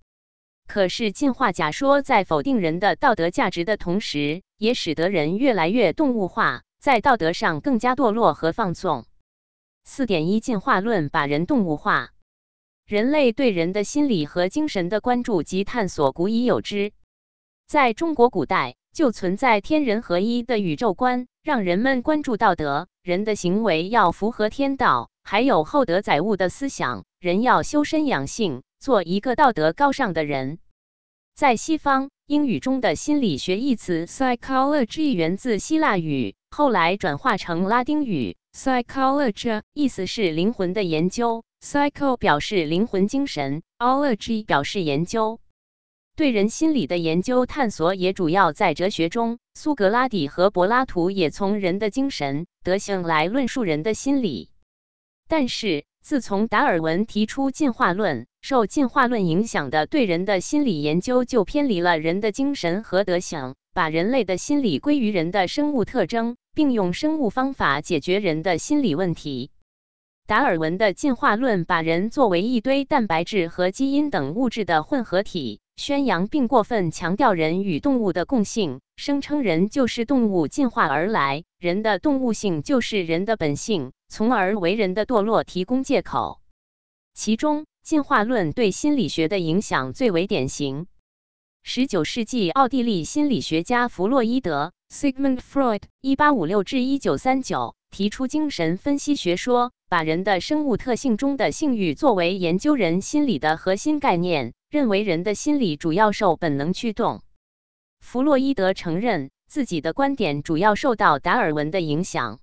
[0.67, 9.07] 可是，进化假说在否定人的道德价值的同时，也使得人越来越动物化，在道德上更加堕落和放纵。
[9.85, 12.11] 四点一进化论把人动物化，
[12.85, 16.93] 人类对人的心理和精神的关注及探索古已有之。
[17.67, 28.63] 在中国古代就存在天人合一的宇宙观，让人们关注道德，人的行为要符合天道，还有厚德载物的思想，人要修身养性。
[28.81, 30.61] 做一个道德高尚的人，
[31.35, 41.43] 在西方英语中的心理学一词 psychology 源自希腊语，后来转化成拉丁语 psychology，意思是灵魂的研究。
[41.65, 45.41] psycho 表示灵魂精神，ology 表示研究。
[46.17, 49.39] 对人心理的研究探索也主要在哲学中。
[49.55, 54.51] 苏格拉底和柏拉图也从人的精神德性来论述人的心理，
[55.29, 55.87] 但是。
[56.09, 69.51] 自从达尔文提出进化论，受进化论影响的对人的心理研究就偏离了人的精神和德行，把人类的心理归于人的生物特征，并用生物方法解决人的心理问题。
[70.27, 83.93] 达尔文的进化论把人作为一堆蛋白质和基因等物质的混合体，宣扬并过分强调人与动物的共性，声称人就是动物进化而来，人的动物性就是人的本性。
[84.11, 86.41] 从而为人的堕落提供借口。
[87.15, 90.87] 其中，进化论对心理学的影响最为典型。
[91.63, 107.23] 十九世纪奥地利心理学家弗洛伊德 （Sigmund Freud，一八五六至一九三九）提出精神分析学说，把人的生物特性中的性欲作为研究人心理的核心概念，认为人的心理主要受本能驱动。
[108.01, 112.39] 弗洛伊德承认自己的观点主要受到达尔文的影响。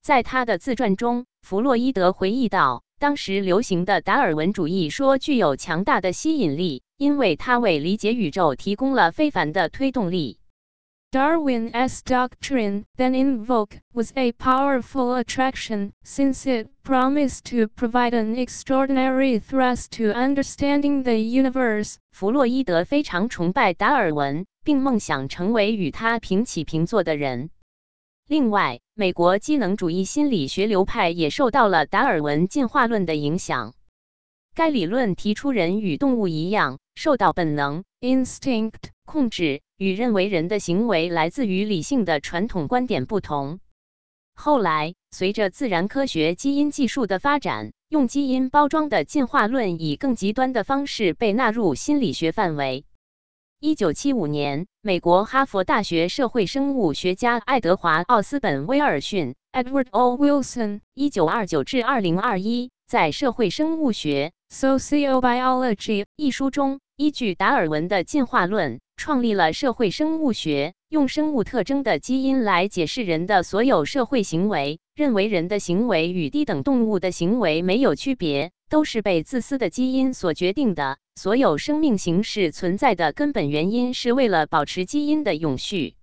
[0.00, 10.38] 在他的自传中，弗洛伊德回忆道：“当时流行的达尔文主义说具有强大的吸引力，因为它为理解宇宙提供了非凡的推动力。
[11.12, 19.90] Darwin's doctrine, then invoke, was a powerful attraction, since it promised to provide an extraordinary thrust
[19.90, 21.96] to understanding the universe.
[22.12, 27.50] 弗洛伊德非常崇拜达尔文，并梦想成为与他平起平坐的人。
[28.26, 33.74] 另外，美国机能主义心理学流派也受到了达尔文进化论的影响。
[34.54, 39.60] 该理论提出，人与动物一样，受到本能 （instinct） 控制。
[39.82, 43.58] 与认为人的行为来自于理性的传统观点不同，
[44.32, 52.84] 后来随着自然科学基因技术的发展，用基因包装的进化论以更极端的方式被纳入心理学范围。
[53.58, 60.16] 一九七五年，美国哈佛大学社会生物学家爱德华·奥斯本·威尔逊 （Edward O.
[60.16, 64.32] Wilson，一九二九至二零二一）在《社会生物学》
[64.78, 68.78] （Sociobiology） 一书中，依据达尔文的进化论。
[68.96, 80.98] 创立了社会生物学，用生物特征的基因来解释人的所有社会行为，认为人的行为与低等动物的行为没有区别，都是被自私的基因所决定的。
[81.14, 85.94] 所有生命形式存在的根本原因是为了保持基因的永续。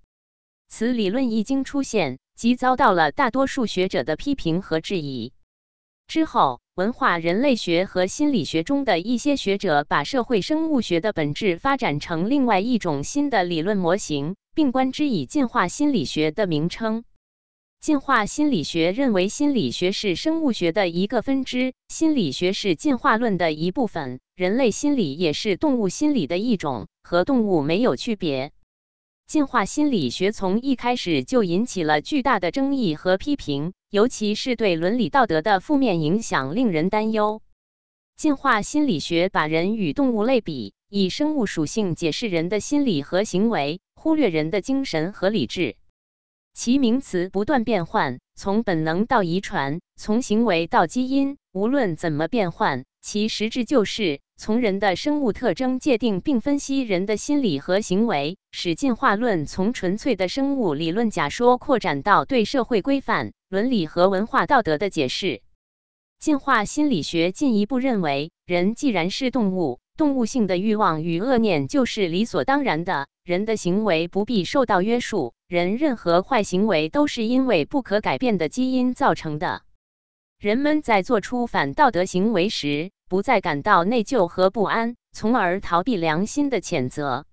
[0.67, 5.33] 此理论一经出现，即遭到了大多数学者的批评和质疑。
[6.10, 6.60] 之后。
[6.80, 17.03] 文化人类学和心理学中的一些学者把社会生物学的本质发展成另外一种新的理论模型，并冠之以进化心理学的名称。
[17.82, 28.53] 进化心理学认为心理学是生物学的一个分支，心理学是进化论的一部分，人类心理也是动物心理的一种，和动物没有区别。
[29.28, 33.74] 进化心理学从一开始就引起了巨大的争议和批评。
[33.91, 37.41] 尤其是对伦理道德的负面影响令人担忧。
[38.15, 45.75] 进化心理学把人与动物类比，以生物属性解释人的心理和行为，忽略人的精神和理智。
[46.53, 63.33] 其名词不断变换，从本能到遗传，从行为到基因，无论怎么变换，其实质就是从人的生物特征界定并分析人的心理和行为，使进化论从纯粹的生物理论假说扩展到对社会规范。
[63.49, 65.41] 伦理和文化道德的解释，
[66.19, 79.63] 进化心理学进一步认为，人既然是动物，动物性的欲望与恶念就是理所当然的，人的行为不必受到约束，人任何坏行为都是因为不可改变的基因造成的。
[80.39, 87.26] 人们在做出反道德行为时，不再感到内疚和不安，从而逃避良心的谴责。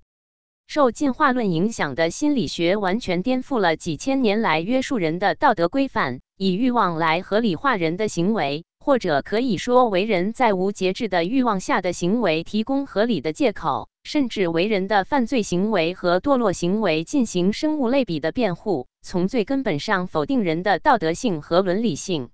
[0.66, 22.30] 受进化论影响的心理学完全颠覆了几千年来约束人的道德规范，以欲望来合理化人的行为，或者可以说为人在无节制的欲望下的行为提供合理的借口，甚至为人的犯罪行为和堕落行为进行生物类比的辩护，从最根本上否定人的道德性和伦理性。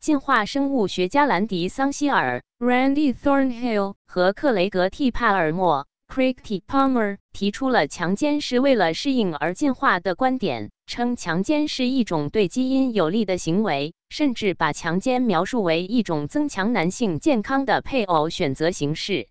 [0.00, 5.88] 进化生物学家兰迪·桑希尔 （Randy Thornhill） 和克雷格 ·T· 帕尔默。
[6.06, 19.28] Craig Palmer 提出了强奸是为了适应而进化的观点，称强奸是一种对基因有利的行为，甚至把强奸描述为一种增强男性健康的配偶选择形式。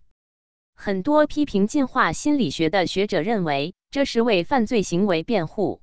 [0.76, 5.80] 很多批评进化心理学的学者认为，这是为犯罪行为辩护。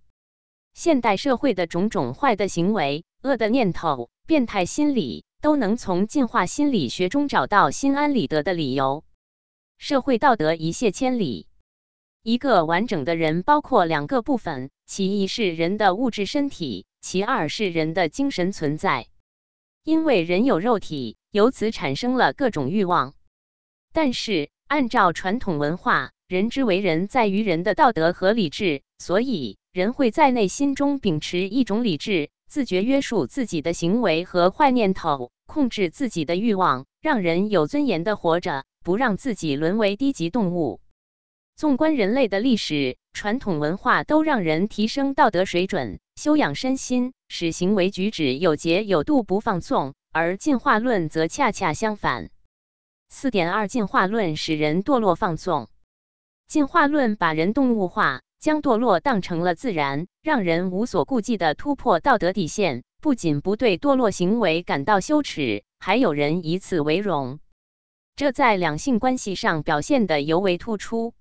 [0.74, 9.04] 现代社会的种种坏的行为、恶的念头、变态心理，都能从进化心理学中找到心安理得的理由。
[9.78, 11.48] 社会道德一泻千里。
[12.24, 19.06] 一个完整的人包括两个部分，其一是人的物质身体，其二是人的精神存在。
[19.84, 23.14] 因为人有肉体，由此产生了各种欲望。
[23.94, 38.66] 但是，按照传统文化，人之为人在于人的道德和理智，所以人会在内心中秉持一种理智，自觉约束自己的行为和坏念头，控制自己的欲望，让人有尊严的活着。
[38.86, 40.80] 不让自己沦为低级动物。
[41.56, 52.30] 纵观人类的历史，传统文化都让人提升道德水准、修养身心，使行为举止有节有度，不放纵；而进化论则恰恰相反。
[53.10, 55.68] 四点二进化论使人堕落放纵。
[56.48, 62.84] 进化论把人动物化，将堕落当成了自然，让人无所顾忌的突破道德底线。
[63.02, 67.40] 不仅不对堕落行为感到羞耻，还有人以此为荣。
[68.16, 71.16] 这在两性关系上表现得尤为突出。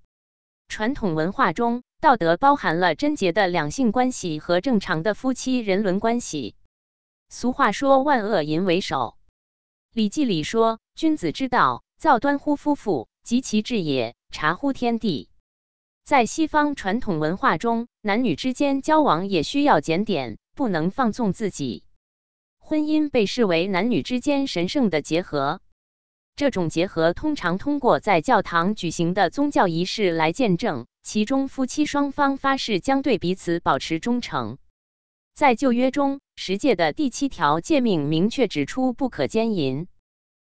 [0.67, 6.53] 传统文化中，道德包含了贞洁的两性关系和正常的夫妻人伦关系。
[7.29, 9.17] 俗话说：“万恶淫为首。”
[9.97, 15.29] 《礼记》里说：“君子之道，造端乎夫妇，及其志也，察乎天地。
[16.05, 21.83] 在西方传统文化中，男女之间交往也需要检点，不能放纵自己。
[22.59, 25.61] 婚姻被视为男女之间神圣的结合，
[26.35, 34.59] 这种结合通常通过在教堂举行的宗教仪式来见证，其中夫妻双方发誓将对彼此保持忠诚。
[35.33, 39.87] 在旧约中，十诫的第七条诫命明确指出不可奸淫。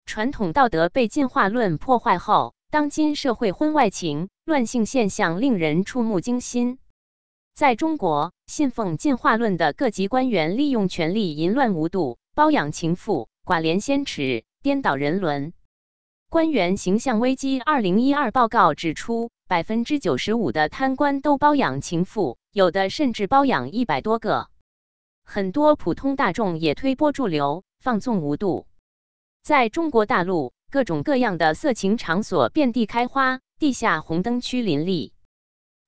[0.05, 4.29] 传统道德被进化论破坏后，当今社会婚外情。
[4.47, 6.79] 乱性现象令人触目惊心。
[7.53, 15.51] 在中国，信奉进化论的各级官员利用权力淫乱无度，包养情妇，寡廉鲜耻，颠倒人伦。
[16.29, 24.47] 官员形象危机二零一二报告指出，百分之九十五的贪官都包养情妇，有的甚至包养一百多个。
[25.25, 28.65] 很多普通大众也推波助流，放纵无度。
[29.43, 33.39] 在中国大陆，各种各样的色情场所遍地开花。
[33.59, 35.13] 地下红灯区林立，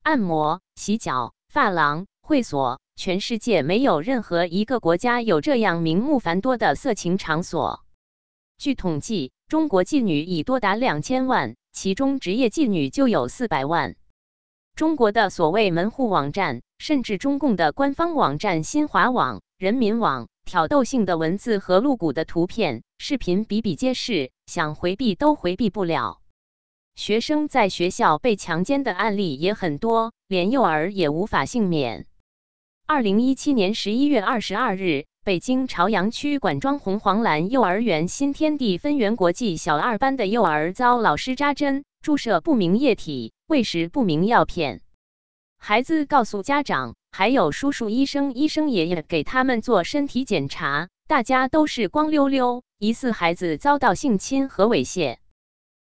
[0.01, 7.85] 按摩、洗脚、发廊、会所，全世界没有任何一个国家有这样名目繁多的色情场所。
[8.57, 13.95] 据统计，中国妓女已多达两千万，其中职业妓女就有四百万。
[14.75, 26.19] 中国的所谓门户网站，甚至中共的官方网站新华网、人民网，挑逗性的文字和露骨的图片、视频比比皆是，想回避都回避不了。
[26.95, 32.07] 学生在学校被强奸的案例也很多，连幼儿也无法幸免。
[32.87, 44.81] 二零一七年十一月二十二日，北京朝阳区管庄红黄蓝幼儿园新天地分园国际小二班的幼儿遭老师扎针，注射不明液体，喂食不明药片。
[45.57, 55.17] 孩子告诉家长，还有叔叔、医生、医生爷爷给他们做身体检查，大家都是光溜溜，疑似孩子遭到性侵和猥亵。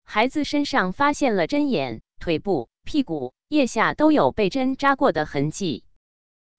[0.03, 5.83] 孩子身上发现了针眼，腿部、屁股、腋下都有被针扎过的痕迹。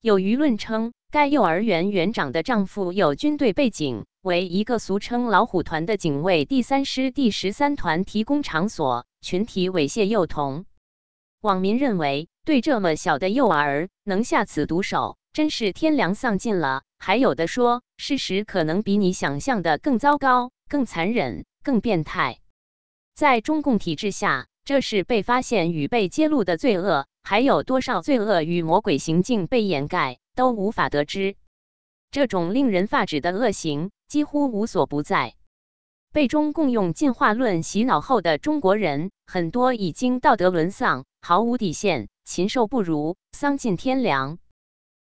[0.01, 10.65] 有舆论称，该幼儿园园长的丈夫有军队背景，为一个俗称“老虎团”的警卫第三师第十三团提供场所，群体猥亵幼童。
[11.41, 16.83] 网民认为，对这么小的幼儿能下此毒手，真是天良丧尽了。
[16.99, 22.39] 还有的说，事实可能比你想象的更糟糕、更残忍、更变态。
[23.15, 31.37] 在中共体制下，这是被发现与被揭露的罪恶，还有多少罪恶与魔鬼行径被掩盖，都无法得知。
[32.11, 35.35] 这种令人发指的恶行几乎无所不在。
[36.11, 44.39] 被中共用进化论洗脑后的中国人，很多已经道德沦丧，毫无底线，禽兽不如，丧尽天良。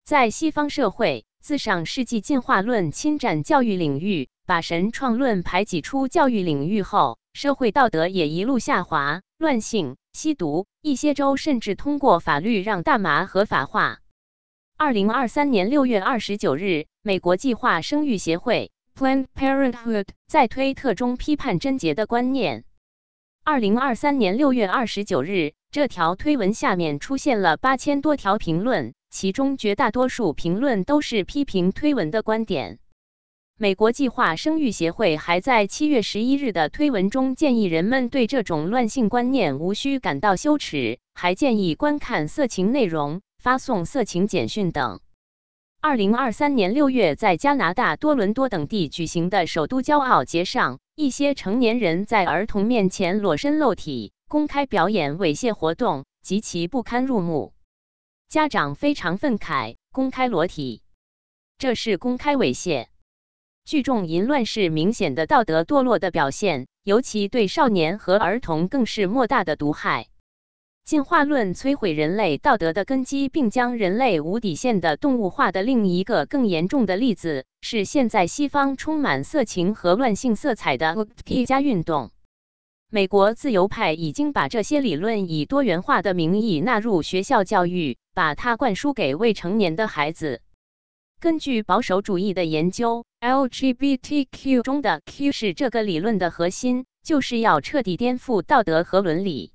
[0.04, 7.18] 在西方社会，自上世纪进化论侵占教育领域，把神创论排挤出教育领域后。
[7.32, 14.00] 社会道德也一路下滑，乱性、吸毒，一些州甚至通过法律让大麻合法化。
[14.76, 22.64] 二零二三年六月二十九日，美国计划生育协会 （Planned Parenthood） 在推特中批判贞洁的观念。
[23.44, 32.78] 二零二三年六月二十九日，这条推文下面出现了八千多条评论，其中绝大多数评论都是批评推文的观点。
[33.58, 45.00] 美国计划生育协会还在七月十一日的推文中建议人们对这种乱性观念无需感到羞耻，还建议观看色情内容、发送色情简讯等。
[45.82, 57.52] 二零二三年六月，在加拿大多伦多等地举行的首都骄傲节上，一些成年人在儿童面前裸身露体，公开表演猥亵活动，极其不堪入目。
[58.30, 60.82] 家长非常愤慨，公开裸体，
[61.58, 62.86] 这是公开猥亵。
[63.64, 70.06] 聚众淫乱是明显的道德堕落的表现，尤其对少年和儿童更是莫大的毒害。
[70.84, 82.12] 进化论摧毁人类道德的根基，并将人类无底线的动物化的另一个更严重的例子，是现在西方充满色情和乱性色彩的 T 加运动。
[82.92, 90.42] 美国自由派已经把这些理论以多元化的名义纳入学校教育，把它灌输给未成年的孩子。
[91.20, 99.52] 根据保守主义的研究，LGBTQ 中的 Q 是这个理论的核心，就是要彻底颠覆道德和伦理。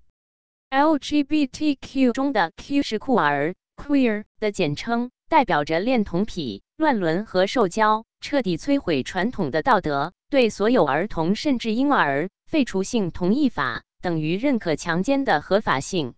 [0.69, 16.13] LGBTQ 中的 Q 是酷儿 （queer） 的简称，代表着恋童癖、乱伦和受教，彻底摧毁传统的道德，对所有儿童甚至婴儿废除性同意法，等于认可强奸的合法性。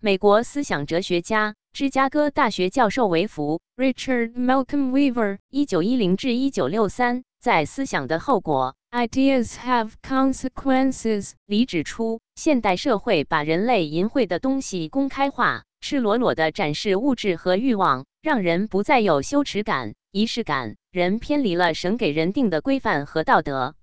[0.00, 1.54] 美国思想哲学家。
[1.72, 8.74] 芝加哥大学教授维弗 （Richard Malcolm Weaver，一九一零至一九六三）在《思想的后果》
[9.08, 11.34] Ideas have consequences.
[11.46, 23.76] 里指出，现代社会把人类淫秽的东西公开化，赤裸裸地展示物质和欲望，让人不再有羞耻感、仪式感，人偏离了神给人定的规范和道德。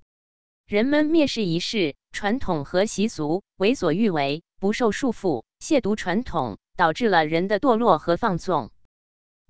[0.70, 8.70] 人们蔑视仪式、传统和习俗，为所欲为，不受束缚，亵渎传统，导致了人的堕落和放纵。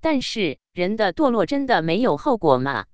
[0.00, 2.86] 但是，人的堕落真的没有后果吗？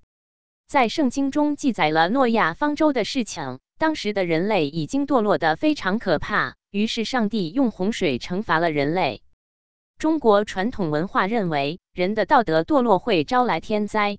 [0.66, 9.22] 在圣经中记载了诺亚方舟的事情，当时的人类已经堕落得非常可怕，于是上帝用洪水惩罚了人类。
[9.98, 14.18] 中国传统文化认为，人的道德堕落会招来天灾。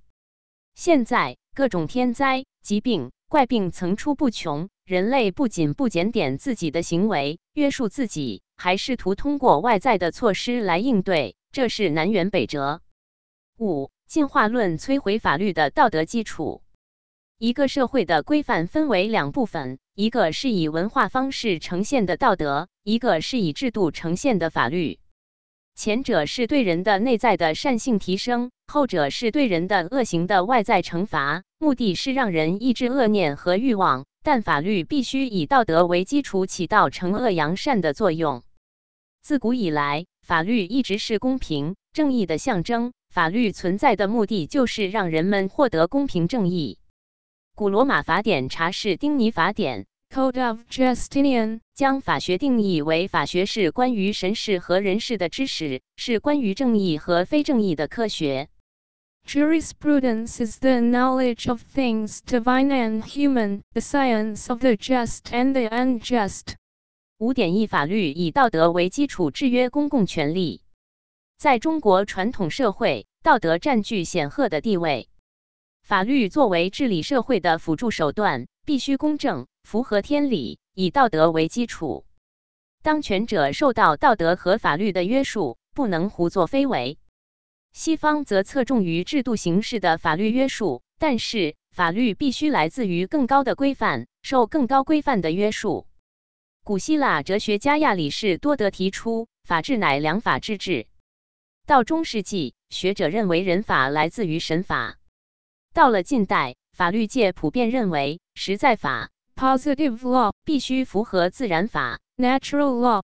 [0.75, 12.81] 现在，各种天灾、疾病、怪病层出不穷，人类不仅不检点自己的行为，约束自己，还试图通过外在的措施来应对，这是南辕北辙。
[13.57, 13.91] 五。
[14.07, 16.63] 进化论摧毁法律的道德基础。
[17.37, 24.99] 一个社会的规范分为两部分：一个是以文化方式呈现的道德，一个是以制度呈现的法律。
[25.75, 34.05] 前者是对人的内在的善性提升，后者是对人的恶行的外在惩罚，目的是让人抑制恶念和欲望。
[34.23, 38.43] 但法律必须以道德为基础，起到惩恶扬善的作用。
[39.21, 42.91] 自古以来，法律一直是公平正义的象征。
[43.09, 46.77] 法律存在的目的就是让人们获得公平正义。
[47.55, 58.49] 古罗马法典查士丁尼法典 （Code of Justinian） 将法学定义为法学是关于神事和人事的知识，是关于正义和非正义的科学。
[59.27, 65.67] Jurisprudence is the knowledge of things divine and human, the science of the just and the
[65.67, 66.53] unjust。
[67.17, 70.61] 五点一法律以道德为基础制约公共权利。
[71.37, 75.09] 在中国传统社会，道德占据显赫的地位。
[75.81, 82.05] 法律作为治理社会的辅助手段，必须公正、符合天理，以道德为基础。
[82.81, 86.97] 当权者受到道德和法律的约束，不能胡作非为。
[87.73, 95.87] 西方则侧重于制度形式的法律约束，但是法律必须来自于更高的规范，受更高规范的约束。
[96.63, 100.87] 古希腊哲学家亚里士多德提出：“法治乃良法之治。”
[101.65, 104.97] 到中世纪，学者认为人法来自于神法。
[105.73, 113.03] 到了近代，法律界普遍认为实在法 （positive law） 必须符合自然法 （natural law）。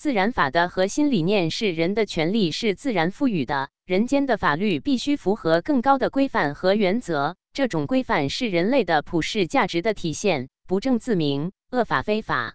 [0.00, 7.36] 自然法的核心理念是人的权利是自然赋予的，人间的法律必须符合更高的规范和原则。
[7.52, 12.54] 这种规范是人类的普世价值的体现，不正自明，恶法非法。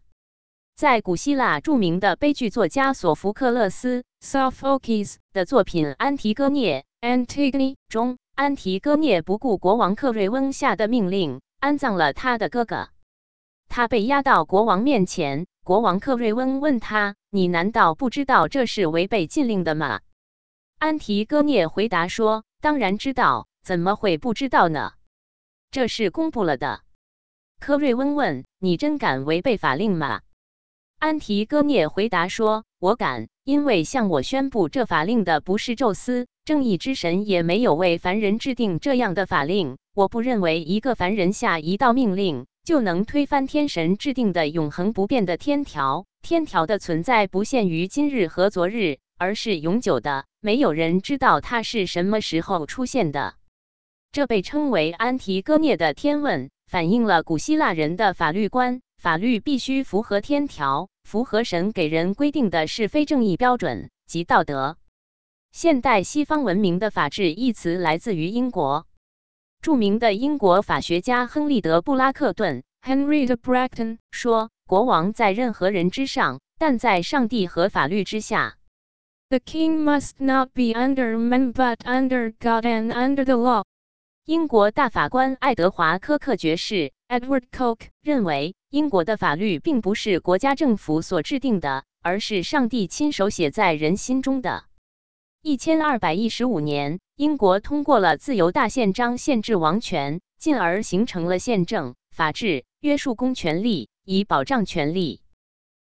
[0.75, 6.83] 在古希腊著名的悲剧作家索福克勒斯 （Sophocles） 的作品《安提戈涅》
[7.27, 12.89] （Antigone） 中，安提戈涅不顾国王克瑞翁下的命令，安葬了他的哥哥。
[13.67, 20.01] 他被押到国王面前，国王克瑞翁问他：“你难道不知道这是违背禁令的吗？”
[20.77, 24.91] 安提戈涅回答说：“当然知道，怎么会不知道呢？
[25.71, 26.81] 这是公布了的。”
[27.59, 30.21] 科瑞翁问：“你真敢违背法令吗？”
[31.01, 39.77] 安提戈涅回答说：“我敢，因为向我宣布这法令的不是宙斯，正义之神也没有为凡人制定这样的法令。
[39.95, 46.05] 我不认为一个凡人下一道命令就能推翻天神制定的永恒不变的天条。
[46.23, 50.25] 天条的存在不限于今日和昨日，而是永久的。
[50.41, 53.35] 没有人知道它是什么时候出现的。
[54.11, 64.75] 这被称为安提戈涅的天问，反映了古希腊人的法律观：法律必须符合天条。”符合神给人规定的是非正义标准及道德。
[65.51, 68.87] 现代西方文明的法治一词来自于英国，
[69.65, 78.57] 著名的英国法学家亨利德布拉克顿 （Henry de Bracton） 说：“国王在任何人之上，但在上帝和法律之下。”
[79.29, 83.63] The king must not be under men, but under God and under the law.
[84.25, 88.53] 英国大法官爱德华·科克爵士 （Edward Coke） 认为。
[88.69, 94.65] 英国的法律并不是国家政府所制定的，而是上帝亲手写在人心中的。
[95.41, 105.21] 一千二百一十五年，英国通过了自由大宪章，限制王权，进而形成了宪政、法治，约束公权力，以保障权利。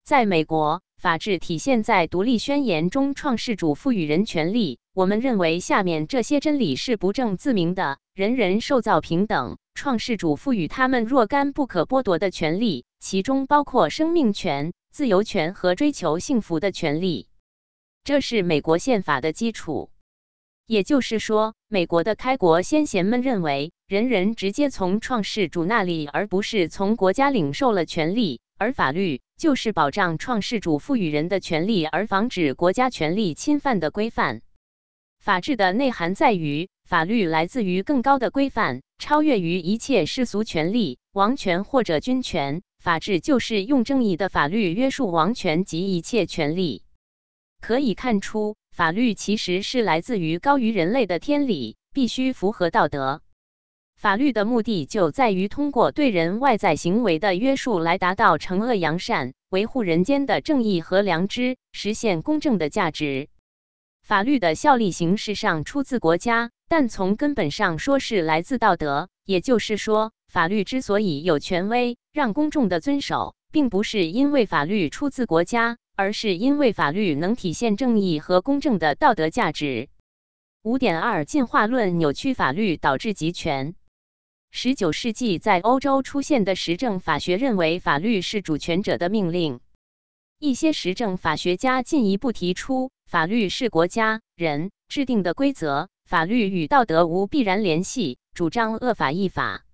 [0.04, 4.80] 在美国，法治体现在独立宣言中，创世主赋予人权利。
[4.94, 9.58] 我们认为下面这些真理是不证自明的：人人受造平等。
[9.74, 17.28] 创世主赋予他们若干不可剥夺的权利，其中包括生命权、自由权和追求幸福的权利。
[18.02, 19.88] 这是美国宪法的基础。
[20.66, 28.40] 也就是说，美国的开国先贤们认为，人人直接从创世主那里，而不是从国家领受了权利。
[28.58, 34.40] 而法律就是保障创世主赋予人的权利，而防止国家权力侵犯的规范。
[35.18, 42.62] 法治的内涵在于，法律来自于更高的规范，超越于一切世俗权利、王权或者君权。
[42.78, 46.82] 法治就是用正义的法律约束王权及一切权利。
[47.60, 53.20] 可以看出，法律其实是来自于高于人类的天理，必须符合道德。
[53.96, 63.28] 法律的目的就在于通过对人外在行为的约束来达到惩恶扬善、维护人间的正义和良知、实现公正的价值。
[64.02, 69.10] 法律的效力形式上出自国家，但从根本上说是来自道德。
[69.24, 79.88] 也就是说，法律之所以有权威，让公众的遵守，并不是因为法律出自国家，而是因为法律能体现正义和公正的道德价值。
[80.62, 83.74] 五点二，进化论扭曲法律，导致集权。
[84.50, 89.60] 十九世纪在欧洲出现的实证法学认为法律是主权者的命令。
[90.38, 99.64] 一些实证法学家进一步提出，法律是国家人制定的规则，法律与道德无必然联系，主张恶法亦法。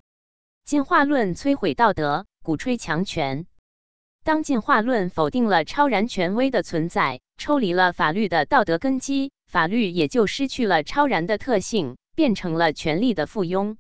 [0.65, 3.47] 进化论摧毁道德，鼓吹强权。
[4.29, 13.79] 当进化论否定了超然权威的存在，抽离了法律的道德根基，法律也就失去了超然的特性，变成了权力的附庸。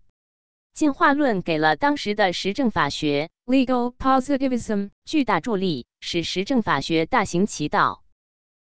[0.72, 8.03] 进化论给了当时的实证法学 （legal positivism） 巨大助力，使实证法学大行其道。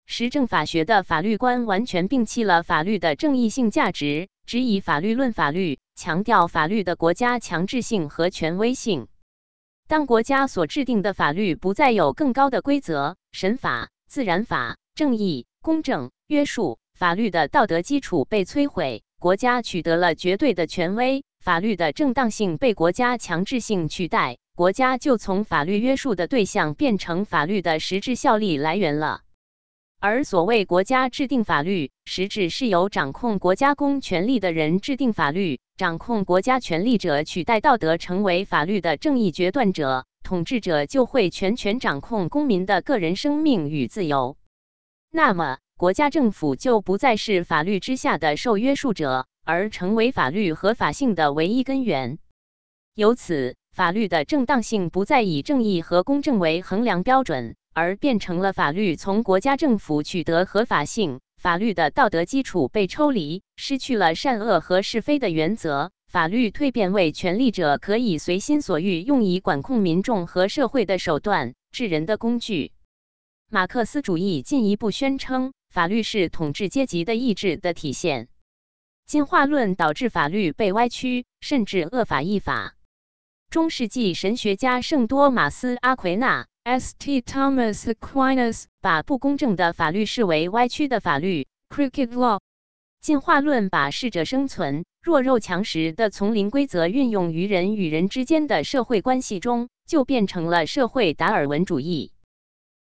[0.05, 9.07] 实证法学的法律观完全摒弃了法律的正义性价值，只以法律论法律，强调法律的国家强制性和权威性。
[9.89, 21.25] 当国家所制定的法律不再有更高的规则、神法、自然法、正义、公正、约束，法律的道德基础被摧毁，国家取得了绝对的权威。
[21.43, 29.23] 法律的正当性被国家强制性取代，国家就从法律约束的对象变成法律的实质效力来源了。
[30.01, 44.37] 而所谓国家制定法律，实质是由掌控国家公权力的人制定法律，掌控国家权力者取代道德，成为法律的正义决断者，统治者就会全权掌控公民的个人生命与自由。
[45.11, 49.27] 那么，国家政府就不再是法律之下的受约束者。
[49.49, 52.19] 而成为法律合法性的唯一根源。
[52.95, 61.21] 由此，法律的正当性不再以正义和公正为衡量标准，而变成了法律从国家政府取得合法性。
[61.41, 65.93] 法律的道德基础被抽离，失去了善恶和是非的原则。
[66.09, 72.73] 法律蜕变为权力者可以随心所欲用以管控民众和社会的手段，治人的工具。
[73.49, 78.27] 马克思主义进一步宣称，法律是统治阶级的意志的体现。
[79.07, 82.75] 进化论导致法律被歪曲，甚至恶法异法。
[83.51, 87.23] 中世纪神学家圣多马斯·阿奎纳 （St.
[87.23, 92.41] Thomas Aquinas） 把不公正的法律视为歪曲的法律 （Crooked Law）。
[93.01, 102.13] 进化论把适者生存、弱肉强食的丛林规则运用于人与人之间的社会关系中，就变成了社会达尔文主义。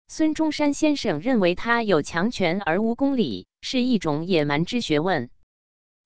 [0.06, 5.30] 孙中山先生认为，他有强权而无公理，是一种野蛮之学问。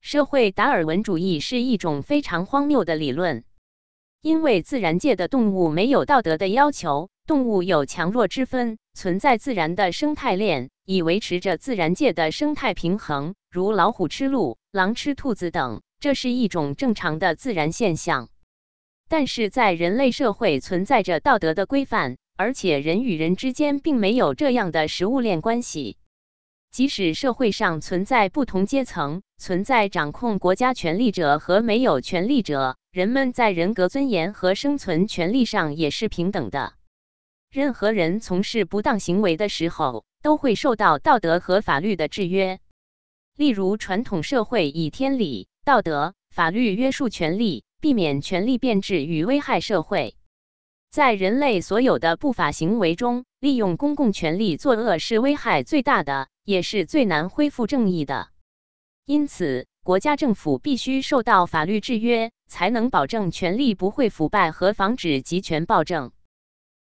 [0.01, 3.43] 社会达尔文主义是一种非常荒谬的理论，
[4.23, 18.29] 因为自然界的动物没有道德的要求，动物有强弱之分，存在自然的生态链，以维持着自然界的生态平衡，如老虎吃鹿、狼吃兔子等，这是一种正常的自然现象。
[19.09, 25.97] 但是在人类社会存在着道德的规范，而且人与人之间并没有这样的食物链关系。
[26.70, 36.74] 即使社会上存在不同阶层，存在掌控国家权力者和没有权力者，人们在人格尊严和生存权利上也是平等的。
[37.51, 42.61] 任何人从事不当行为的时候，都会受到道德和法律的制约。
[43.36, 50.14] 例如，传统社会以天理、道德、法律约束权利，避免权力变质与危害社会。
[50.93, 56.28] 在人类所有的不法行为中，利用公共权力作恶是危害最大的。
[56.45, 58.30] 也是最难恢复正义的，
[59.05, 66.13] 因此国家政府必须受到法律制约，才能保证权力不会腐败和防止集权暴政。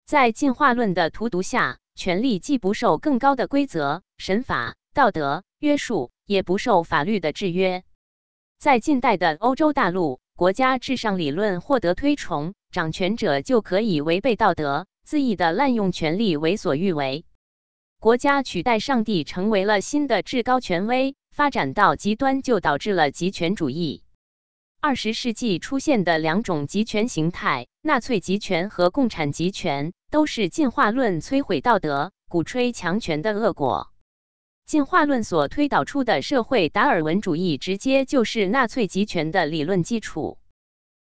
[0.05, 7.85] 在进化论的荼毒下，权力既不受更高的规则、神法、道德约束，也不受法律的制约。
[8.59, 17.25] 在近代的欧洲大陆，国家至上理论获得推崇，掌权者就可以违背道德，恣意的滥用权力，为所欲为。
[18.01, 24.03] 国家取代上帝成为了新的至高权威，发展到极端就导致了极权主义。
[24.81, 33.93] 二十世纪出现的两种集权形态——纳粹集权和共产集权，都是进化论摧毁道德、鼓吹强权的恶果。
[34.67, 40.39] 进化论所推导出的社会达尔文主义，直接就是纳粹集权的理论基础。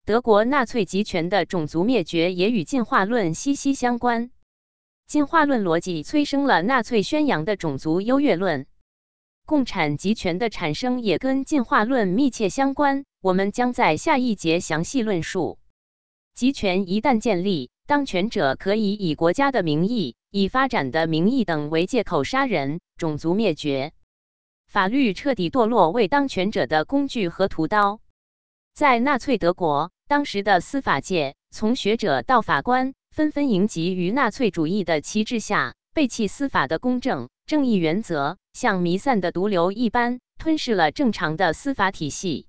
[0.04, 4.30] 德国纳粹集权的种族灭绝也与进化论息息相关。
[5.06, 8.68] 进化论逻辑催生了纳粹宣扬的种族优越论。
[9.48, 13.06] 共产集权的产生也跟进化论密切相关。
[13.22, 15.58] 我们将在下一节详细论述。
[16.36, 20.16] 集权一旦建立，当权者可以以国家的名义。
[20.30, 23.94] 以发展的名义等为借口杀人、种族灭绝，
[24.68, 28.02] 法律彻底堕落为当权者的工具和屠刀。
[28.74, 42.46] 在纳粹德国，当时的司法界，从学者到法官，纷纷迎集于纳粹主义的旗帜下，背弃司法的公正、正义原则，像弥散的毒瘤一般吞噬了正常的司法体系。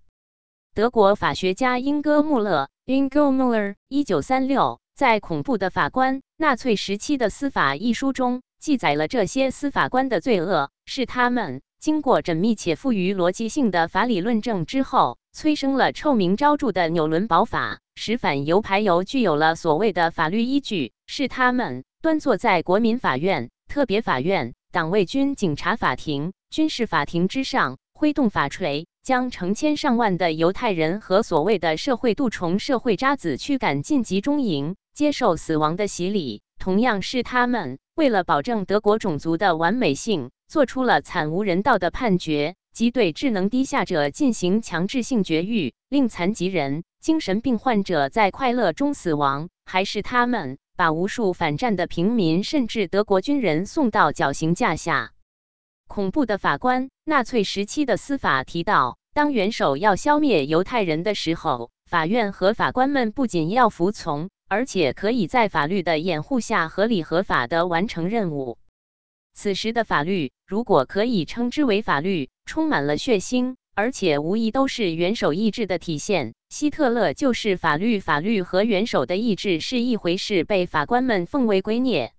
[0.75, 28.87] 德国法学家英戈·穆勒 （Ingo Müller，一九三六）在《恐怖的法官：纳粹时期的司法》一书中，记载了这些司法官的罪恶：是他们经过缜密且富于逻辑性的法理论证之后，催生了臭名昭著的纽伦堡法，使反犹排犹具有了所谓的法律依据；是他们端坐在国民法院、特别法院、党卫军警察法庭、军事法庭之上，挥动法锤。
[29.03, 36.43] 将成千上万的犹太人和所谓的社会蠹虫、社会渣子驱赶进集中营，接受死亡的洗礼。
[36.59, 49.49] 同样是他们为了保证德国种族的完美性，做出了惨无人道的判决，即对智能低下者进行强制性绝育，令残疾人、精神病患者在快乐中死亡。
[49.65, 55.11] 还是他们把无数反战的平民，甚至德国军人送到绞刑架下。
[55.89, 68.57] 恐怖的法官，纳粹时期的司法提到，当元首要消灭犹太人的时候，法院和法官们不仅要服从，而且可以在法律的掩护下合理合法地完成任务。
[69.35, 76.35] 此时的法律，如果可以称之为法律，充满了血腥，而且无疑都是元首意志的体现。
[76.49, 82.11] 希特勒就是法律，法律和元首的意志是一回事，被法官们奉为圭臬。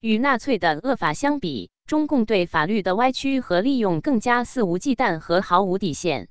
[0.00, 6.28] 与纳粹的恶法相比，中共对法律的歪曲和利用更加肆无忌惮和毫无底线。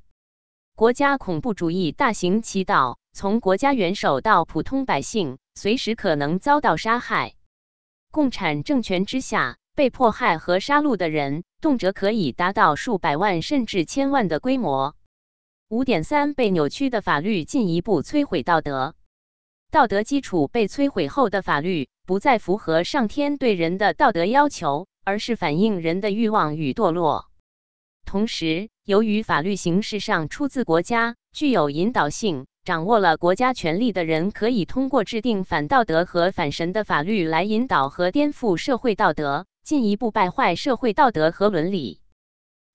[0.76, 7.34] 国家恐怖主义大行其道，从国家元首到普通百姓，随时可能遭到杀害。
[8.12, 14.94] 共产政权之下，被迫害和杀戮的人，动辄可以达到数百万甚至千万的规模。
[15.70, 18.94] 五点三被扭曲的法律进一步摧毁道德，
[19.72, 24.86] 道德基础被摧毁后的法律，不再符合上天对人的道德要求。
[25.06, 27.28] 而是反映人的欲望与堕落。
[28.06, 42.00] 同时，由于法律形式上出自国家，具有引导性，掌握了国家权力的人可以通过制定反道德和反神的法律来引导和颠覆社会道德，进一步败坏社会道德和伦理。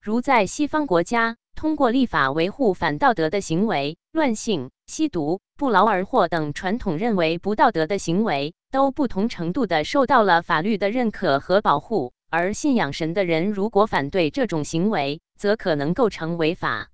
[0.01, 12.13] 如在西方国家，通过立法维护反道德的行为，乱性、吸毒、不劳而获等传统认为不道德的行为，都不同程度地受到了法律的认可和保护。
[12.31, 16.93] 而信仰神的人如果反对这种行为，则可能构成违法。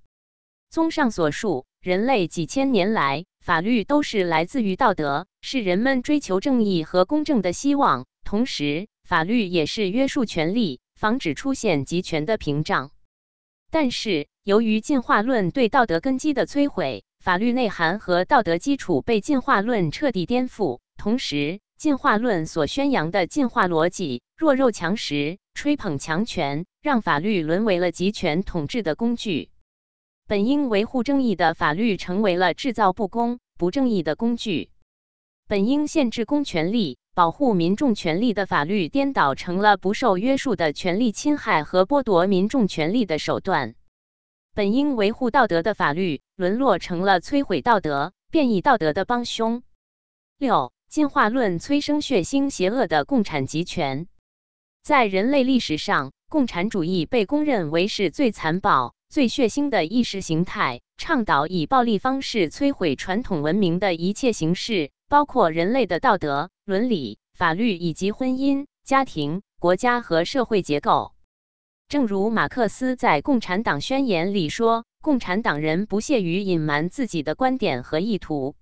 [0.70, 8.06] 综上所述，人类几千年来，法律都是来自于道德，是人们追求正义和公正的希望。
[8.24, 12.92] 同时，法律也是约束权力、防止出现集权的屏障。
[13.68, 20.78] 但是，由于进化论对道德根基的摧毁，法律内涵和道德基础被进化论彻底颠覆。
[20.96, 29.50] 同时，进化论所宣扬的进化逻辑弱肉强食，吹捧强权，让法律沦为了集权统治的工具。
[30.28, 34.70] 本应维护正义的法律，成为了制造不公、不正义的工具。
[35.48, 43.74] 本应限制公权力、保护民众权利的法律，颠倒成了不受约束的权利侵害和剥夺民众权利的手段。
[44.54, 49.62] 本应维护道德的法律，沦落成了摧毁道德、变异道德的帮凶。
[50.38, 50.72] 六。
[50.90, 54.08] 进化论催生血腥邪恶的共产集权，
[54.82, 71.14] 在人类历史上，共产主义被公认为是最残暴、最血腥的意识形态，倡导以暴力方式摧毁传统文明的一切形式，包括人类的道德、伦理、法律以及婚姻、家庭、国家和社会结构。
[71.88, 78.54] 正如马克思在《共产党宣言》里说：“共产党人不屑于隐瞒自己的观点和意图，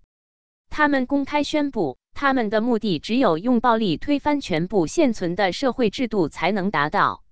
[0.71, 7.23] 他们公开宣布。”他们的目的只有用暴力推翻全部现存的社会制度才能达到。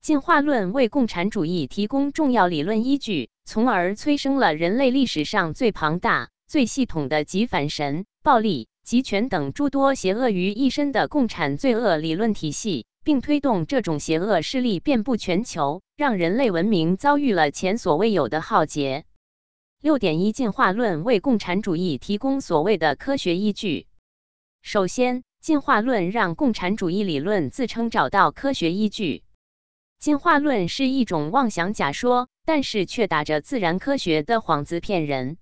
[0.00, 19.06] 进化论为共产主义提供重要理论依据，从而催生了人类历史上最庞大、最系统的极反神、暴力、集权等诸多邪恶于一身的共产罪恶理论体系，并推动这种邪恶势力遍布全球，让人类文明遭遇了前所未有的浩劫。
[19.80, 23.88] 六点一进化论为共产主义提供所谓的科学依据。
[24.62, 29.24] 首先，进化论让共产主义理论自称找到科学依据。
[29.98, 35.38] 进化论是一种妄想假说，但是却打着自然科学的幌子骗人。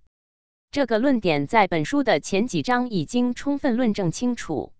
[0.73, 4.73] 这个论点在本书的前几章已经充分论证清楚。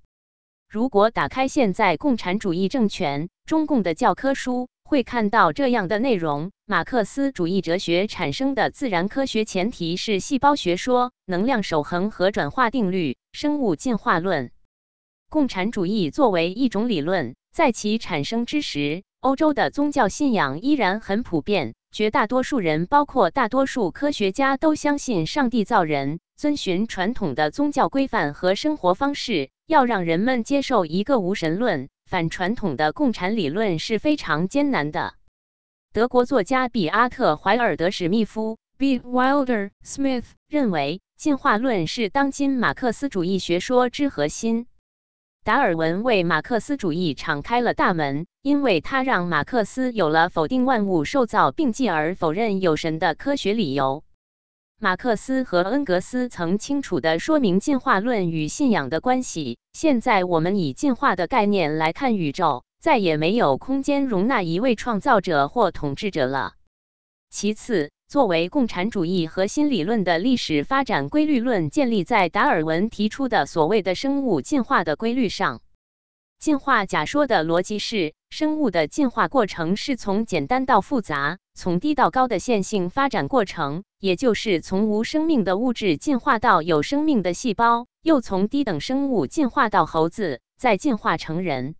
[0.69, 14.53] 如果打开现在共产主义政权中共的教科书，会看到这样的内容：马克思主义哲学产生的自然科学前提是细胞学说、能量守恒和转化定律、生物进化论。
[15.29, 29.51] 共产主义作为一种理论，在其产生之时，欧洲的宗教信仰依然很普遍，绝大多数人，包括大多数科学家，都相信上帝造人，遵循传统的宗教规范和生活方式。
[29.67, 31.89] 要让人们接受一个无神论。
[32.07, 35.15] 反传统的共产理论是非常艰难的。
[35.93, 38.99] 德国作家比阿特·怀尔德·史密夫 （B.
[38.99, 44.67] Wilder Smith） 认为，进化论是当今马克思主义学说之核心。
[45.43, 54.05] 达尔文为马克思主义敞开了大门，因为他让马克思有了否定万物受造并继而否认有神的科学理由。
[54.79, 59.59] 马克思和恩格斯曾清楚地说明进化论与信仰的关系。
[59.73, 66.53] 现在我们以进化的概念来看宇宙，再也没有空间容纳一位创造者或统治者了。
[67.31, 75.61] 其次，作为共产主义核心理论的历史发展规律论，建立在达尔文提出的所谓的生物进化的规律上。
[76.41, 91.77] 进化假说的逻辑是，生物的进化过程是从简单到复杂，从低到高的线性发展过程，也就是从无生命的物质进化到有生命的细胞，又从低等生物进化到猴子，再进化成人。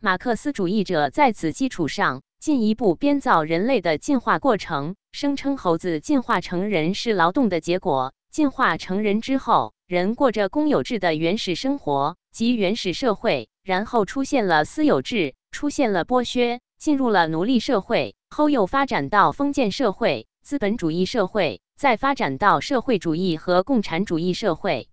[0.00, 13.48] 马克思主义者在此基础上进一步编造人类的进化过程，声称猴子进化成人是劳动的结果，进化成人之后，人过着公有制的原始生活及原始社会。
[13.64, 24.88] 然后出现了私有制，出现了剥削，进入了奴隶社会，后又发展到封建社会、资本主义社会，再发展到社会主义和共产主义社会。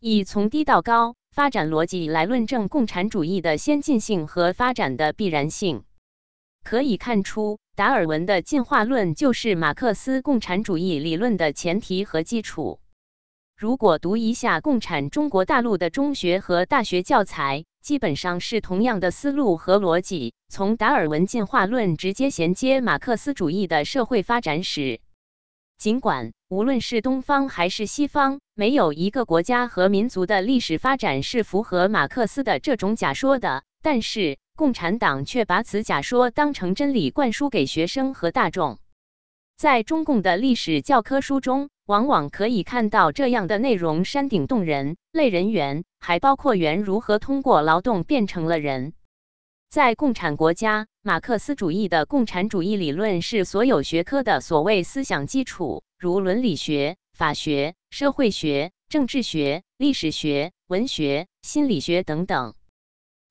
[0.00, 5.84] 以从低到高发展逻辑来论证共产主义的先进性和发展的必然性，
[6.64, 12.80] 可以看出，达尔文的进化论就是马克思共产主义理论的前提和基础。
[13.56, 25.00] 如果读一下共产中国大陆的中学和大学教材，基本上是同样的思路和逻辑，从达尔文进化论直接衔接马克思主义的社会发展史。
[25.76, 38.78] 尽管无论是东方还是西方，没有一个国家和民族的历史发展是符合马克思的这种假说的，但是共产党却把此假说当成真理灌输给学生和大众。
[39.56, 48.92] 在中共的历史教科书中，往往可以看到这样的内容：山顶洞人、类人猿，还包括猿如何通过劳动变成了人。
[49.70, 62.54] 在共产国家，马克思主义的共产主义理论是所有学科的所谓思想基础，如伦理学、法学、社会学、政治学、历史学、文学、心理学等等。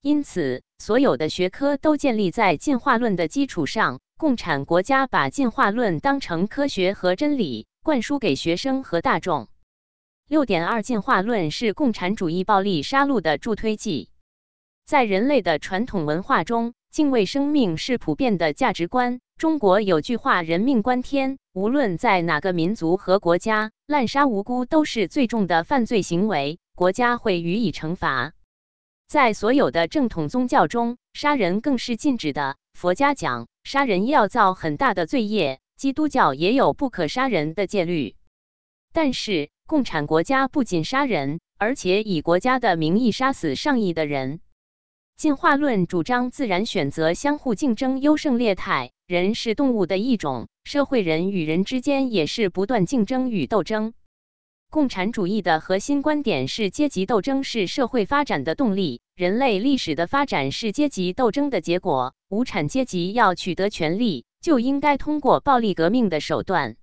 [0.04, 4.00] 因此，所有的学科都建立在进化论的基础上。
[4.18, 7.66] 共产国家把进化论当成科学和真理。
[7.84, 9.50] 灌输给学生和大众。
[10.30, 14.10] 六点二进化论是共产主义暴力杀戮的助推剂。
[14.86, 19.20] 在人类的传统文化中，敬畏生命是普遍的价值观。
[19.38, 28.34] 中国有句话：“人命关天”，无论在哪个民族和国家，滥杀无辜都是最重的犯罪行为，国家会予以惩罚。
[29.14, 32.58] 在所有的正统宗教中，杀人更是禁止的。
[32.74, 35.60] 佛家讲，杀人要造很大的罪业。
[35.78, 38.16] 基督教也有不可杀人的戒律，
[38.92, 44.40] 但是共产国家不仅杀人，而且以国家的名义杀死上亿的人。
[45.16, 53.94] 进化论主张自然选择相互竞争、优胜劣汰，人是动物的一种，社会人与人之间也是不断竞争与斗争。
[54.74, 62.16] 共产主义的核心观点是阶级斗争是社会发展的动力，人类历史的发展是阶级斗争的结果。
[62.28, 64.26] 无产阶级要取得权力。
[64.42, 66.76] 就应该通过暴力革命的手段。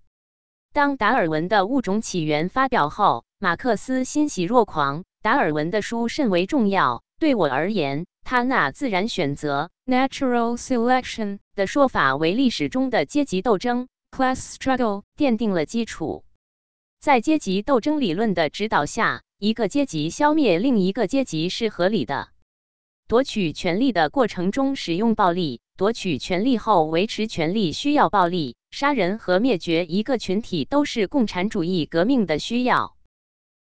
[0.73, 5.03] 当达尔文的《物种起源》发表后，马克思欣喜若狂。
[5.21, 7.03] 达尔文的书甚为重要。
[7.19, 16.23] 对我而言，他那自然选择 （natural selection） 的说法为历史中的阶级斗争，class struggle 奠定了基础。
[17.01, 22.28] 在阶级斗争理论的指导下，一个阶级消灭另一个阶级是合理的。
[23.09, 28.56] 夺取权力的过程中使用暴力，夺取权力后维持权力需要暴力。
[28.70, 32.94] 杀人和灭绝一个群体都是共产主义革命的需要。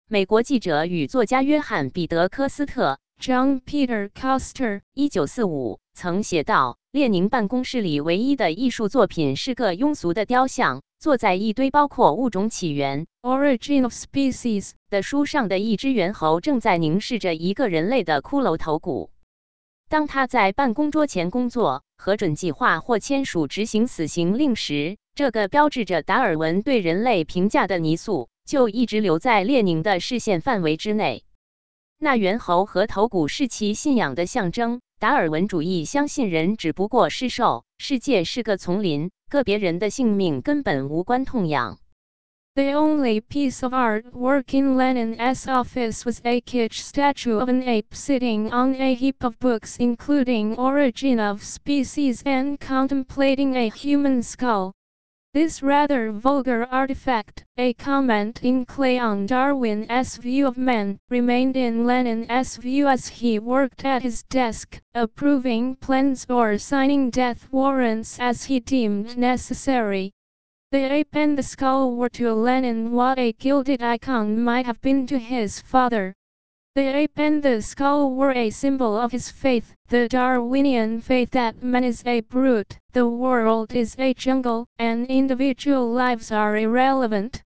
[0.09, 19.11] 美国记者与作家约翰·彼得·科斯特 （John Peter Coster） 一九四五曾写道：“列宁办公室里唯一的艺术作品是个庸俗的雕像。”坐在一堆包括《物种起源》（Origin of Species） 的书上的一只猿猴正在凝视着一个人类的骷髅头骨。
[19.89, 31.23] 当他在办公桌前工作、核准计划或签署执行死刑令时，这个标志着达尔文对人类评价的泥塑就一直留在列宁的视线范围之内。
[31.99, 34.81] 那猿猴和头骨是其信仰的象征。
[35.01, 39.11] 达尔文主义相信人只不过是兽，世界是个丛林。
[39.29, 41.79] 个别人的性命根本无关痛痒。
[42.55, 48.51] The only piece of artwork in Lenin's office was a kitsch statue of an ape sitting
[48.51, 54.73] on a heap of books including Origin of Species and contemplating a human skull.
[55.41, 61.87] This rather vulgar artifact, a comment in clay on Darwin's view of men, remained in
[61.87, 68.47] Lenin's view as he worked at his desk, approving plans or signing death warrants as
[68.47, 70.11] he deemed necessary.
[70.73, 75.07] The ape and the skull were to Lenin what a gilded icon might have been
[75.07, 76.17] to his father.
[76.79, 81.61] The ape and the skull were a symbol of his faith, the Darwinian faith that
[81.61, 87.41] man is a brute, the world is a jungle, and individual lives are irrelevant.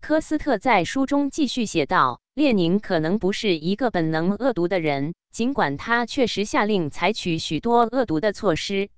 [0.00, 8.88] 科斯特在书中继续写道：“列宁可能不是一个本能恶毒的人，尽管他确实下令采取许多恶毒的措施。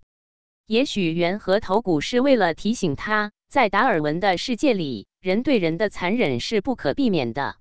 [0.68, 7.56] 也许猿和头骨是为了提醒他，在达尔文的世界里，人对人的残忍是不可避免的。”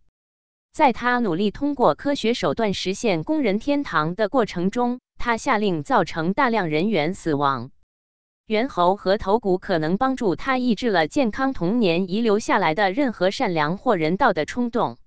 [0.74, 7.70] 在他努力通过科学手段实现工人天堂的过程中，他下令造成大量人员死亡。
[8.48, 14.98] 猿猴和头骨可能帮助他抑制了健康童年遗留下来的任何善良或人道的冲动。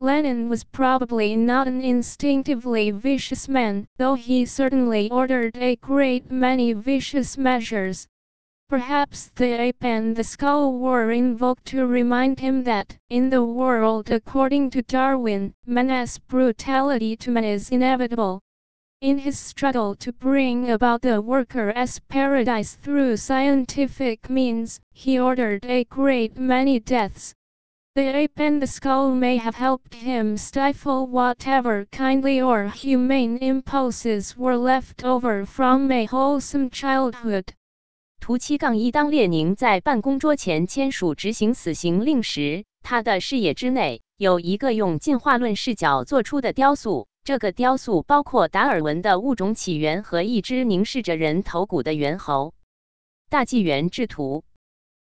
[0.00, 6.74] Lenin was probably not an instinctively vicious man, though he certainly ordered a great many
[6.74, 8.06] vicious measures.
[8.70, 14.10] Perhaps the ape and the skull were invoked to remind him that, in the world
[14.10, 18.42] according to Darwin, man's brutality to man is inevitable.
[19.00, 25.64] In his struggle to bring about the worker as paradise through scientific means, he ordered
[25.64, 27.34] a great many deaths.
[27.94, 34.36] The ape and the skull may have helped him stifle whatever kindly or humane impulses
[34.36, 37.54] were left over from a wholesome childhood.
[38.20, 47.08] 图七杠一，当列宁在办公桌前签署执行死刑令时，他的视野之内有一个用进化论视角做出的雕塑。
[47.24, 52.54] 这个雕塑包括达尔文的物种起源和一只凝视着人头骨的猿猴。
[53.30, 54.44] 大纪元制图。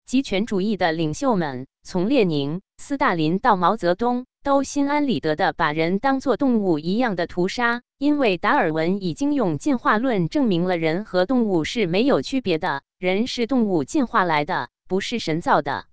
[0.05, 4.25] 极权主义的领袖们，从列宁、斯大林到毛泽东。
[4.45, 15.85] 都心安理得地把人当作动物一样的屠杀，因为达尔文已经用进化论证明了人和动物是没有区别的，人是动物进化来的，不是神造的。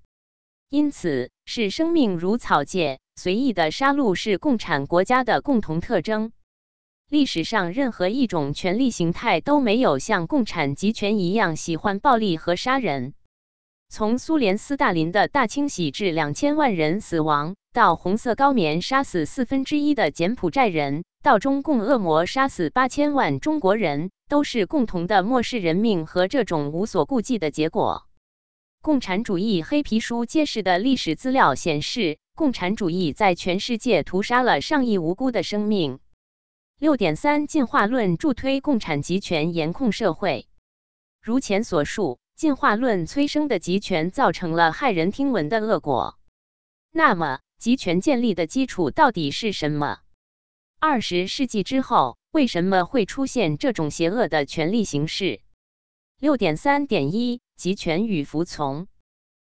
[0.69, 6.33] 因此，是生命如草芥，随意的杀戮是共产国家的共同特征。
[7.09, 13.15] 历史上任何一种权力形态都没有像共产集权一样喜欢暴力和杀人。
[13.89, 17.57] 从苏联斯大林的大清洗致两千万人死亡。
[17.74, 28.09] 到红色高棉杀死四分之一的柬埔寨人，到中共恶魔杀死八千万中国人，都是共同的漠视人命和这种无所顾忌的结果。
[28.81, 36.01] 共产主义黑皮书揭示的历史资料显示，共产主义在全世界屠杀了上亿无辜的生命。
[36.79, 40.49] 六点三进化论助推共产集权严控社会。
[41.21, 46.19] 如前所述，进化论催生的集权造成了骇人听闻的恶果。
[46.91, 47.41] 那么？
[47.59, 49.99] 集权建立的基础到底是什么？
[50.81, 55.43] 二十世纪之后，为什么会出现这种邪恶的权力形式？
[56.19, 58.87] 六点三点一：集权与服从。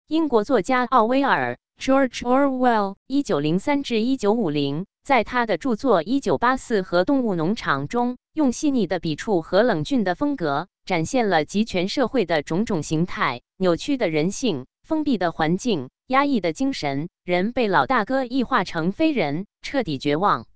[0.09, 15.89] 英国作家奥威尔 （George Orwell，一九零三至一九五零）在他的著作《一九八四》和《动物农场》中，用细腻的笔触和冷峻的风格，展现了集权社会的种种形态：扭曲的人性、封闭的环境。
[16.09, 20.47] 压抑的精神，人被老大哥异化成非人，彻底绝望。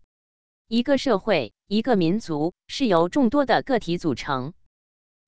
[0.69, 4.55] 一个社会，一个民族，是由众多的个体组成。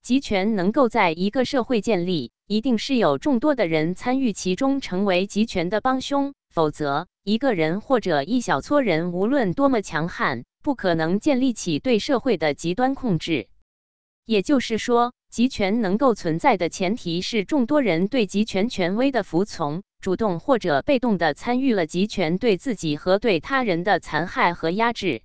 [0.03, 6.35] 集权能够在一个社会建立，一定是有众多的人参与其中，成为集权的帮凶。
[6.51, 13.47] 否则，一个人或者一小撮人，无论多么强悍，不可能建立起对社会的极端控制。
[14.25, 25.23] 也就是说，集权能够存在的前提是众多人对集权权威的服从，主动或者被动的参与了集权对自己和对他人的残害和压制。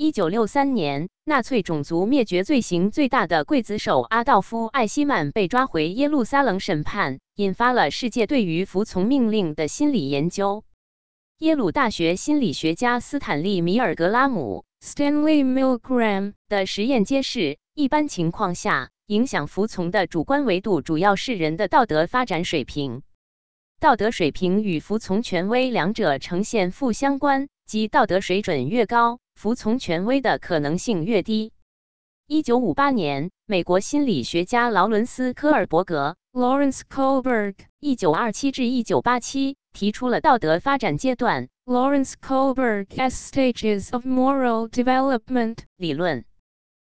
[0.00, 10.62] 一九六三年，纳粹种族灭绝罪行最大的刽子手阿道夫·艾希曼被抓回耶路撒冷审判，引发了世界对于服从命令的心理研究。
[11.38, 23.02] 耶鲁大学心理学家斯坦利·米尔格拉姆 （Stanley Milgram） 的实验揭示，一般情况下，影响服从的主观维度主要是人的道德发展水平。
[23.80, 29.18] 道德水平与服从权威两者呈现负相关，即道德水准越高。
[29.38, 31.52] 服从权威的可能性越低。
[32.26, 46.24] 一九五八年，美国心理学家劳伦斯·科尔伯格 （Lawrence Kohlberg） 一九二七至一九八七提出了道德发展阶段 （Lawrence Kohlberg's Stages of Moral Development） 理论。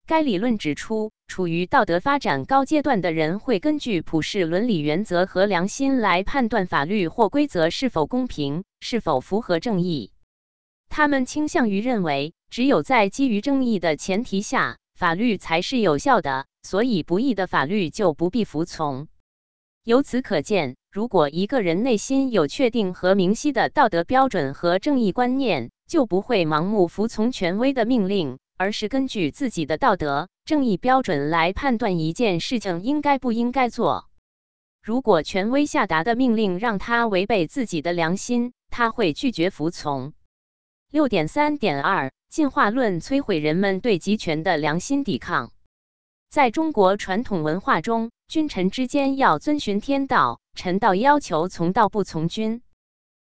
[0.08, 10.14] 该理论指出，处于道德发展高阶段的人会根据普世伦理原则和良心来判断法律或规则是否公平，是否符合正义。
[10.90, 19.08] 他们倾向于认为，只有在基于正义的前提下，法律才是有效的，所以不义的法律就不必服从。
[19.86, 34.10] 由此可见，如果一个人内心有确定和明晰的道德标准和正义观念，就不会盲目服从权威的命令，而是根据自己的道德正义标准来判断一件事情应该不应该做。
[34.84, 40.14] 如果权威下达的命令让他违背自己的良心，他会拒绝服从。
[40.92, 45.52] 六点三点二，进化论摧毁人们对集权的良心抵抗。
[46.32, 52.64] 在中国传统文化中，君臣之间要遵循天道，臣道要求从道不从君。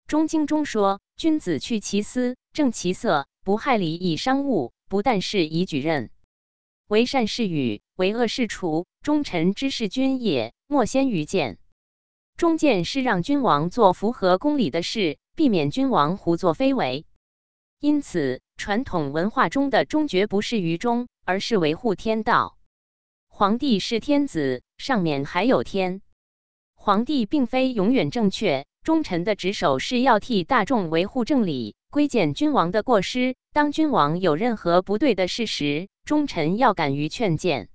[0.06, 6.10] 中经中说：“君子去其私，正其色，不害礼以商务，不但是以举任。
[6.86, 8.86] 为善是与，为恶是除。
[9.02, 11.58] 忠臣之事君也，莫先于谏。
[12.36, 17.04] 忠谏是让君王做符合公理的事，避免君王胡作非为。”
[17.80, 22.58] 因此，传统文化中的忠绝不是于忠，而是维护天道。
[23.28, 26.02] 皇帝是天子，上面还有天。
[26.74, 33.36] 皇帝并非永远正确，忠臣的职守是要替大众维护正理，规谏君王的过失。
[33.52, 37.68] 当君王有任何不对的事时，忠臣要敢于劝谏，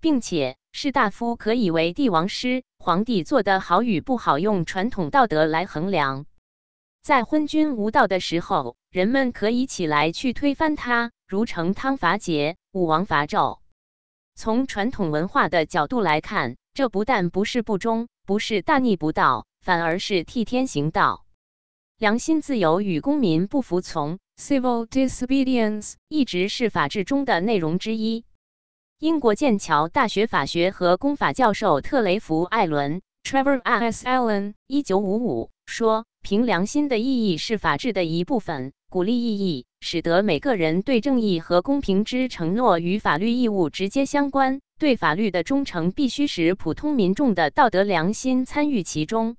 [0.00, 2.64] 并且士大夫可以为帝王师。
[2.80, 6.26] 皇帝做得好与不好，用传统道德来衡量。
[7.00, 8.74] 在昏君无道的时候。
[8.92, 13.60] 人们可以起来去推翻他，如成汤伐桀，武王伐纣。
[14.34, 21.24] 从传统文化的角度来看，这不但不是不忠，不是大逆不道，反而是替天行道。
[21.98, 28.24] 良心自由与公民不服从 （civil disobedience） 一直是法治中的内容之一。
[28.98, 34.04] 英国剑桥大学法学和公法教授特雷弗·艾伦 （Trevor S.
[34.04, 44.60] Allen） 一九五五说：“凭良心的意义是法治的一部分。”鼓励意义，使得每个人对正义和公平之承诺与法律义务直接相关。
[44.80, 49.36] 对法律的忠诚必须使普通民众的道德良心参与其中。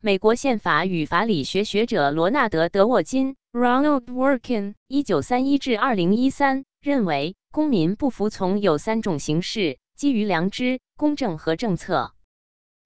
[0.00, 12.12] 美国宪法与法理学学者罗纳德·德沃金 （Ronald Workin，一九三一至二零一三）认为，公民不服从有三种形式：基于良知、公正和政策。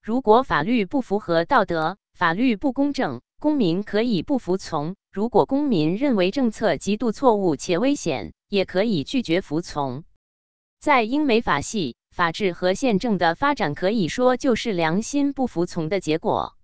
[0.02, 4.94] 如果法律不符合道德，法律不公正，公民可以不服从。
[5.10, 10.04] 如果公民认为政策极度错误且危险，也可以拒绝服从。
[10.78, 16.54] 在英美法系，法治和宪政的发展可以说就是良心不服从的结果。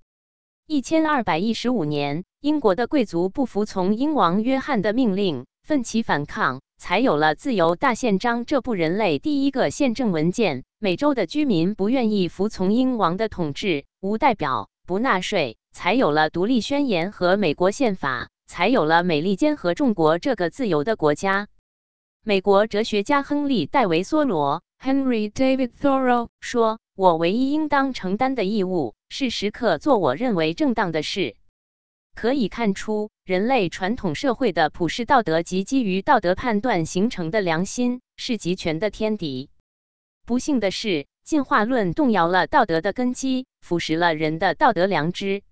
[0.69, 10.63] 一千二百一十五年，英国的贵族不服从英王约翰的命令，奋起反抗，才有了《自由大宪章》这部人类第一个宪政文件。
[10.79, 18.31] 美洲的居民不愿意服从英王的统治，无代表，不纳税，才有了《独立宣言》和美国宪法。
[18.49, 21.47] 才有了美利坚合众国这个自由的国家。
[22.25, 31.37] 美国哲学家亨利·戴维·梭罗 （Henry David Thoreau） 说：“我唯一应当承担的义务是时刻做我认为正当的事。”
[32.17, 39.49] 可以看出，人类传统社会的普世道德及基于道德判断形成的良心是集权的天敌。
[40.27, 45.43] 不幸的是，进化论动摇了道德的根基，腐蚀了人的道德良知。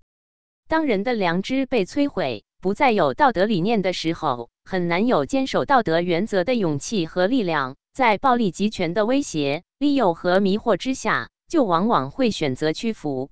[0.69, 7.77] 当人的良知被摧毁，不再有道德理念的时候，很难有坚守道德原则的勇气和力量。
[7.93, 13.31] 在暴力集权的威胁、利诱和迷惑之下，就往往会选择屈服。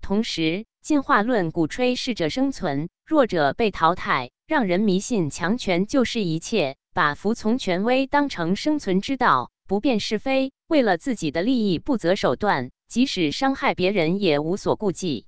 [0.00, 15.26] 同时，进化论鼓吹适者生存，弱者被淘汰，让人迷信强权就是一切，把服从权威当成生存之道，不辨是非，为了自己的利益不择手段，即使伤害别人也无所顾忌。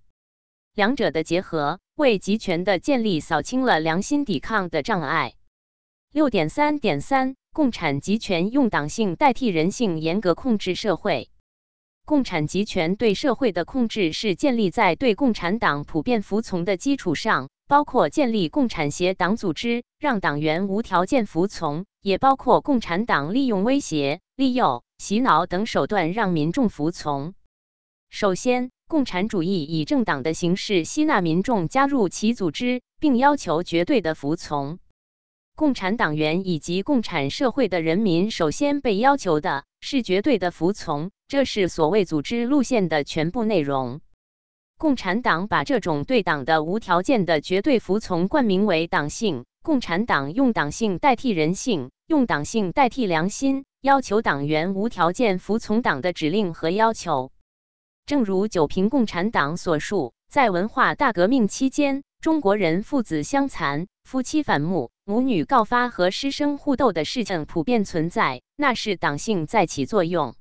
[0.74, 5.34] 两者的结合，为集权的建立扫清了良心抵抗的障碍。
[6.10, 11.30] 六点三点三，共产集权用党性代替人性，严格控制社会。
[12.05, 27.32] 共产集权对社会的控制是建立在对共产党普遍服从的基础上，包括建立共产协党组织，让党员无条件服从，也包括共产党利用威胁、利诱、洗脑等手段让民众服从。
[28.10, 34.78] 首先，共产主义以政党的形式吸纳民众加入其组织，并要求绝对的服从。
[35.56, 44.00] 共产党员以及共产社会的人民首先被要求的是绝对的服从，这是所谓组织路线的全部内容。
[44.78, 49.44] 共产党把这种对党的无条件的绝对服从冠名为党性。
[49.64, 57.32] 共产党用党性代替人性，用党性代替良心，要求党员无条件服从党的指令和要求。
[58.06, 70.35] 正如九平共产党所述，在文化大革命期间，中国人父子相残、夫妻反目、母女告发和师生互斗的事情普遍存在，那是党性在起作用。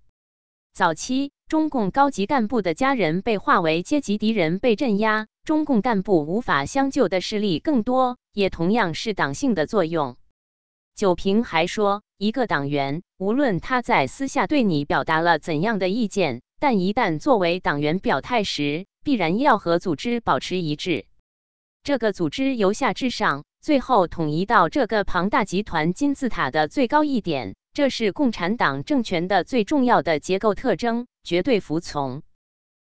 [0.73, 10.17] 早期，中共高级干部的家人被划为阶级敌人，被镇压，中共干部无法相救的事例更多，也同样是党性的作用。
[10.95, 16.41] 九平还说，一个党员，无论他在私下对你表达了怎样的意见。
[16.63, 21.07] 但一旦作为党员表态时，必然要和组织保持一致。
[21.83, 27.55] 这个组织由下至上，最后统一到这个庞大集团金字塔的最高一点。
[27.73, 32.23] 这是共产党政权的最重要的结构特征：绝对服从。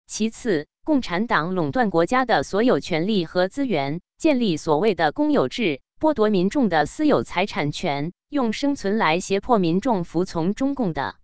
[0.06, 11.15] 其次，共产党垄断国家的所有权利和资源，建立所谓的公有制，剥夺民众的私有财产权，用生存来胁迫民众服从中共的。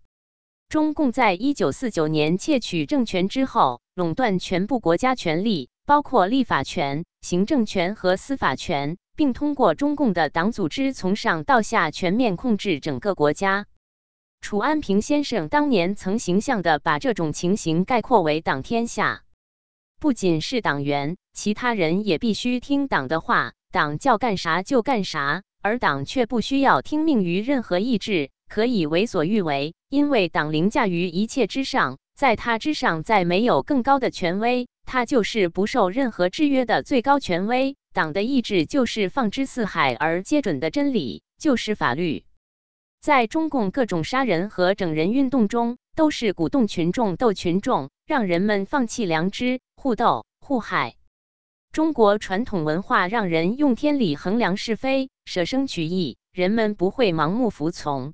[0.70, 13.66] 中共在一九四九年窃取政权之后，垄断全部国家权力，包括立法权、行政权和司法权，并通过中共的党组织从上到下全面控制整个国家。
[14.42, 19.24] 楚安平先生当年曾形象地把这种情形概括为“党天下”。
[20.02, 28.32] 不仅是党员，其他人也必须听党的话，党叫干啥就干啥，而党却不需要听命于任何意志。
[28.50, 37.78] 可以为所欲为，因为党凌驾于一切之上，在他之上再没有更高的权威，他就是不受任何制约的最高权威。
[37.94, 42.26] 党的意志就是放之四海而皆准的真理，就是法律。
[43.00, 50.96] 在中共各种杀人和整人运动中，都是鼓动群众斗群众，让人们放弃良知，互斗互害。
[51.72, 58.14] 中国传统文化让人用天理衡量是非，舍生取义，人们不会盲目服从。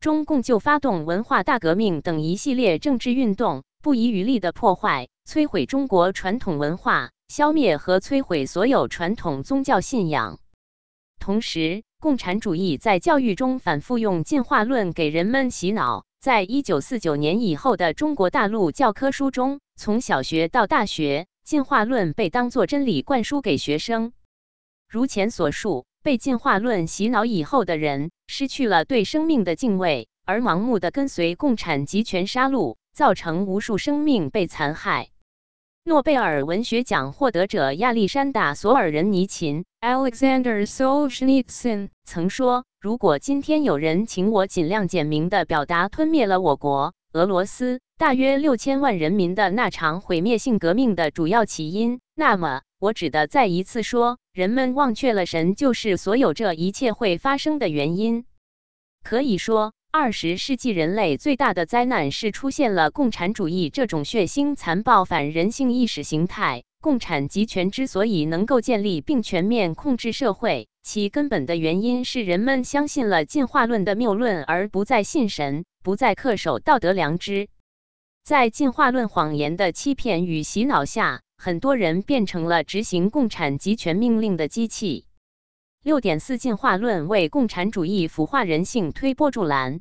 [0.00, 10.38] 中共就发动文化大革命等一系列政治运动，不遗余力的破坏、摧毁中国传统文化，消灭和摧毁所有传统宗教信仰。
[11.18, 16.04] 同时，共产主义在教育中反复用进化论给人们洗脑。
[16.20, 24.12] 在一九四九年以后的中国大陆教科书中，从小学到大学，进化论被当作真理灌输给学生。
[24.88, 25.87] 如前所述。
[26.02, 35.08] 被进化论洗脑以后的人，失去了对生命的敬畏，而盲目的跟随共产集权杀戮，造成无数生命被残害。
[35.84, 58.24] 诺贝尔文学奖获得者亚历山大·索尔仁尼琴 （Alexander Solzhenitsyn） 曾说：“如果今天有人请我尽量简明地表达吞灭了我国俄罗斯大约六千万人民的那场毁灭性革命的主要起因，那么……”我只得再一次说，人们忘却了神就是所有这一切会发生的原因。
[59.02, 66.62] 可以说，二十世纪人类最大的灾难是出现了共产主义这种血腥、残暴、反人性意识形态。
[66.80, 77.48] 共产集权之所以能够建立并全面控制社会，其根本的原因是人们相信了进化论的谬论，而不再信神，不再恪守道德良知。
[78.22, 81.22] 在进化论谎言的欺骗与洗脑下。
[81.40, 85.06] 很多人变成了执行共产集权命令的机器。
[85.84, 89.80] 六点四进化论为共产主义腐化人性推波助澜。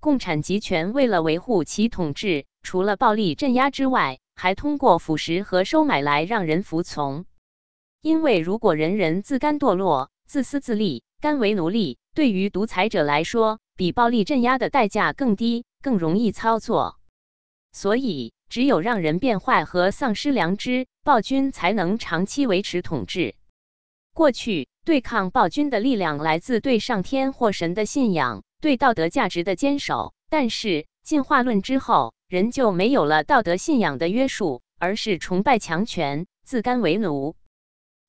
[0.00, 7.26] 共产集权为了维护其统治，除了暴力镇压之外，还通过腐蚀和收买来让人服从。
[8.00, 16.98] 因为如果人人自甘堕落、自私自利、甘为奴隶，对于独裁者来说，比暴力镇压的代价更低，更容易操作。
[17.70, 23.36] 所以只有让人变坏和丧失良知，暴君才能长期维持统治。
[24.12, 30.14] 过去对抗暴君的力量来自对上天或神的信仰，对道德价值的坚守。
[30.28, 37.36] 但是进化论之后，人就没有了道德信仰的约束，而是崇拜强权，自甘为奴。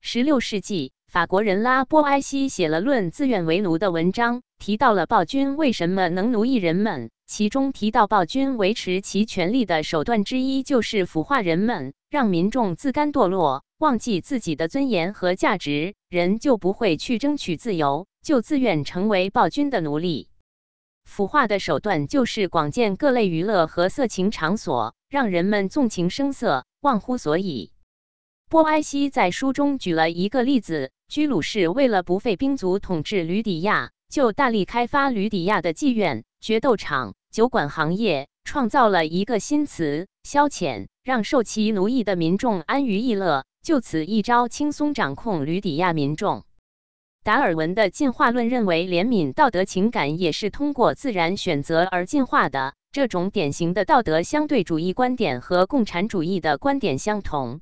[0.02, 7.12] 十六世纪，法国人拉波埃西写了《论自愿为奴》的文章，提到了暴君为什么能奴役人们。
[7.32, 20.28] 其中提到，暴君维持其权力的手段之一就是腐化人们，让民众自甘堕落，忘记自己的尊严和价值，人就不会去争取自由，就自愿成为暴君的奴隶。
[21.06, 27.72] 腐化的手段就是广建各类娱乐和色情场所，让人们纵情声色，忘乎所以。
[28.50, 37.16] 波埃西在书中举了一个例子：居鲁士为了不费兵卒统治吕底亚，就大力开发吕底亚的妓院、决斗场。
[37.32, 46.44] 酒馆行业创造了一个新词“消遣”，让受其奴役的民众安于逸乐，就此一招轻松掌控吕底亚民众。
[47.24, 52.74] 达尔文的进化论认为，怜悯道德情感也是通过自然选择而进化的。
[52.92, 57.62] 这种典型的道德相对主义观点和共产主义的观点相同。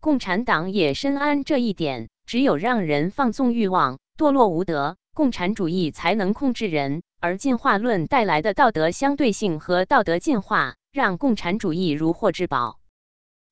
[0.00, 7.02] 共产党也深谙这一点，只有让人放纵欲望、堕落无德，共产主义才能控制人。
[7.24, 12.78] 而进化论带来的道德相对性和道德进化，让共产主义如获至宝。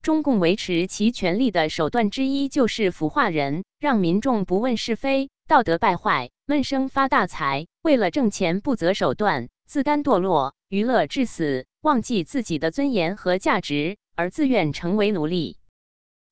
[0.03, 15.57] 中共维持其权力的手段之一就是腐化人，让民众不问是非，道德败坏，闷声发大财，为了挣钱不择手段，自甘堕落，娱乐至死，忘记自己的尊严和价值，而自愿成为奴隶。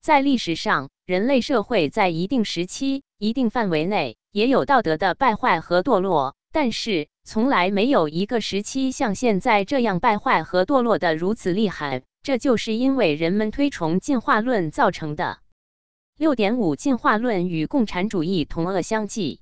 [0.03, 7.09] 在历史上，人类社会在一定时期、一定范围内也有道德的败坏和堕落，但是。
[7.33, 15.39] 从来没有一个时期像现在这样败坏和堕落的如此厉害，这就是因为人们推崇进化论造成的。
[16.19, 19.39] 六点五，进化论与共产主义同恶相济。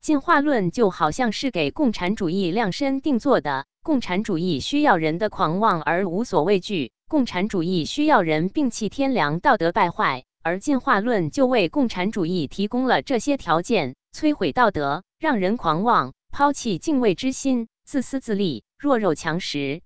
[0.00, 3.64] 进化论就好像是给共产主义量身定做的。
[3.84, 16.12] 共产主义需要人的狂妄而无所畏惧，共产主义需要人摒弃天良、道德败坏，而进化论就为共产主义提供了这些条件：摧毁道德，让人狂妄。
[16.34, 19.82] 抛弃敬畏之心，自私自利，弱肉强食。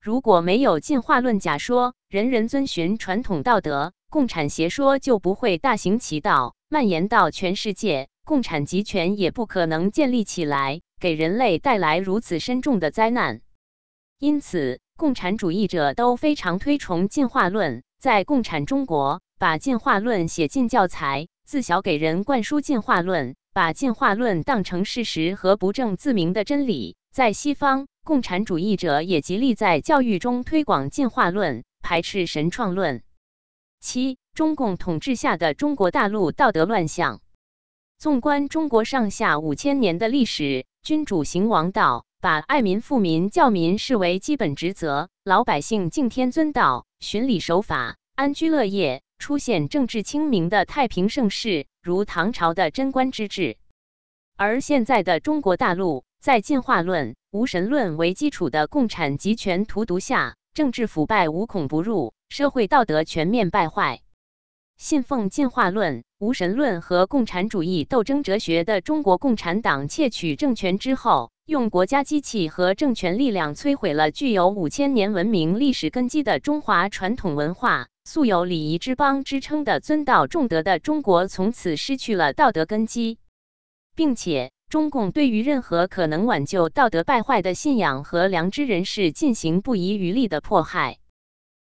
[0.00, 13.40] 如果没有进化论假说，人人遵循传统道德，共产邪说就不会大行其道，蔓延到全世界，共产集权也不可能建立起来，给人类带来如此深重的灾难。
[14.18, 23.36] 因此，共产主义者都非常推崇进化论，在共产中国，把进化论写进教材，自小给人灌输进化论。
[23.58, 33.02] 把进化论当成事实和不证自明的真理，在西方，共产主义者也极力在教育中推广进化论，排斥神创论。
[33.80, 37.20] 七、中共统治下的中国大陆道德乱象。
[37.98, 51.66] 纵观中国上下五千年的历史，君主行王道，把爱民富民、教民视为基本职责，老百姓敬天尊道、循礼守法、安居乐业，出现政治清明的太平盛世。
[51.80, 53.56] 如唐朝的贞观之治，
[54.36, 64.02] 而现在的中国大陆，在进化论、无神论为基础的共产集权荼毒下，政治腐败无孔不入，社会道德全面败坏。
[64.76, 77.88] 信奉进化论、无神论和共产主义斗争哲学的中国共产党窃取政权之后，用国家机器和政权力量摧毁了具有五千年文明历史根基的中华传统文化。
[78.10, 83.18] 素有礼仪之邦之称的尊道重德的中国，从此失去了道德根基，
[83.94, 90.96] 并且中共对于任何可能挽救道德败坏的信仰和良知人士进行不遗余力的迫害。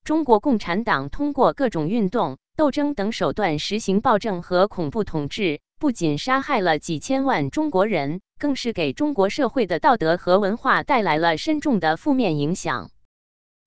[0.04, 12.92] 中国共产党通过各种运动、斗争等手段实行暴政和恐怖统治，不仅杀害了几千万中国人，更是给中国社会的道德和文化带来了深重的负面影响。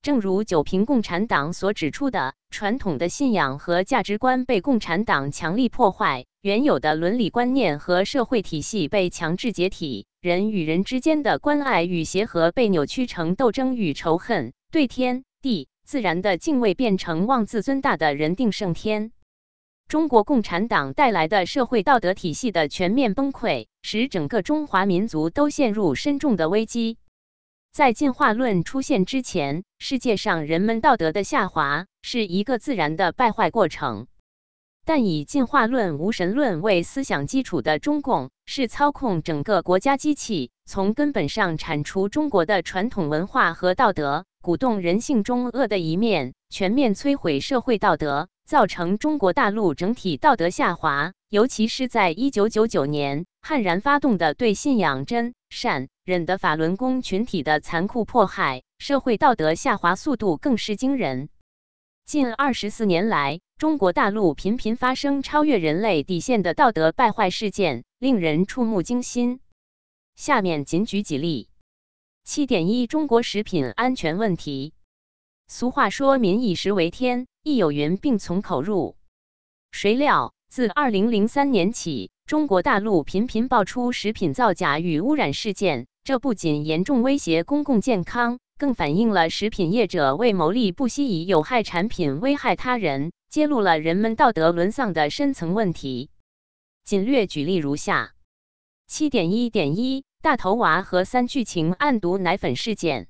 [0.02, 19.12] 正如九平共产党所指出的，传统的信仰和价值观被共产党强力破坏，原有的伦理观念和社会体系被强制解体，人与人之间的关爱与协和被扭曲成斗争与仇恨，对天地自然的敬畏变成妄自尊大的人定胜天。
[19.86, 26.96] 中国共产党带来的社会道德体系的全面崩溃，使整个中华民族都陷入深重的危机。
[27.72, 34.08] 在进化论出现之前，世界上人们道德的下滑是一个自然的败坏过程。
[34.84, 51.12] 但以进化论、无神论为思想基础的中共，是操控整个国家机器，从根本上铲除中国的传统文化和道德，鼓动人性中恶的一面，全面摧毁社会道德，造成中国大陆整体道德下滑。
[51.30, 61.28] 尤其是在一九九九年，悍然发动的对信仰真善忍的法轮功群体的残酷迫害，社会道德下滑速度更是惊人。
[62.04, 69.38] 近二十四年来，中国大陆频频发生超越人类底线的道德败坏事件，令人触目惊心。
[70.16, 71.48] 下面仅举几例。
[72.24, 74.74] 七点一，中国食品安全问题。
[75.46, 78.96] 俗话说“民以食为天”，亦有云“病从口入”。
[79.70, 88.40] 谁料，自二零零三年起，中国大陆频频爆出食品造假与污染事件，这不仅严重威胁公共健康。
[88.58, 96.10] 更反映了食品业者为牟利不惜以有害产品危害他人，揭露了人们道德沦丧的深层问题。
[96.84, 98.14] 仅略举例如下：
[98.88, 103.06] 七点一点一大头娃和三聚氰胺毒奶粉事件。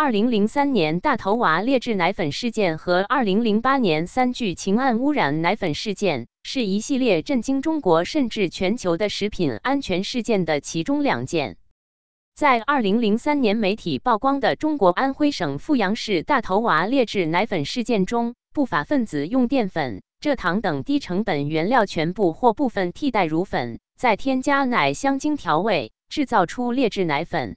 [0.00, 11.56] 二零零三年大头娃劣质奶粉事件和二零零八年三聚氰胺污染奶粉事件，是一系列震惊中国甚至全球的食品安全事件的其中两件。
[12.36, 27.56] 在二零零三年媒体曝光的中国安徽省阜阳市大头娃劣质奶粉事件中，不法分子用淀粉、蔗糖等低成本原料全部或部分替代乳粉，再添加奶香精调味，制造出劣质奶粉。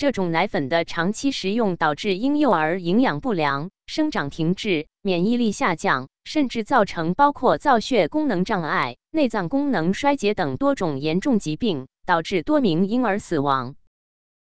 [0.00, 13.74] 这种奶粉的长期食用导致婴幼儿营养不良、生长停滞、免疫力下降，甚至造成包括造血功能障碍、内脏功能衰竭等多种严重疾病，导致多名婴儿死亡。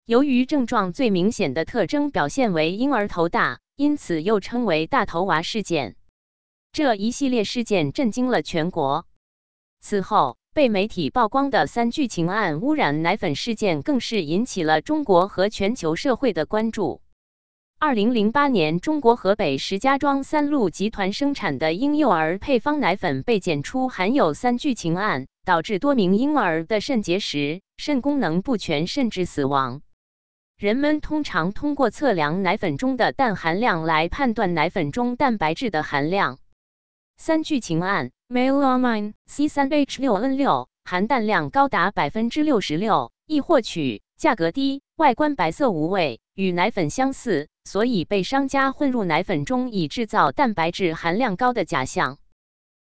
[0.04, 5.94] 由于症状最明显的特征表现为婴儿头大，因此又称为“大头娃事件”。
[6.74, 9.06] 这一系列事件震惊了全国。
[9.80, 17.00] 此后，被媒体曝光的三聚氰胺污染奶粉事件更是引起了中国和全球社会的关注。
[17.80, 29.82] 二零零八年，中国河北石家庄三鹿集团生产的婴幼儿配方奶粉被检出含有三聚氰胺，导致多名婴儿的肾结石、肾功能不全，甚至死亡。
[30.56, 36.38] 人们通常通过测量奶粉中的氮含量来判断奶粉中蛋白质的含量。
[37.26, 52.18] 三聚氰胺 （melamine, C3H6N6） 含氮量高达百分之六十六，易获取，价格低，外观白色无味，与奶粉相似，所以被商家混入奶粉中，以制造蛋白质含量高的假象。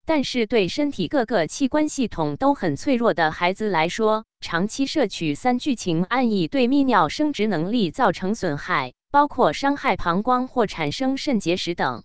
[0.06, 12.02] 但是，对身体各个器官系统都很脆弱的孩子来说，长期摄取三聚氰胺易对泌尿生殖能力造成损害，包括伤害膀胱或产生肾结石等。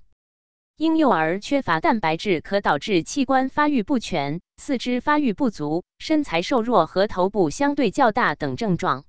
[0.78, 9.04] 婴幼儿缺乏蛋白质可导致器官发育不全、四肢发育不足、身材瘦弱和头部相对较大等症状。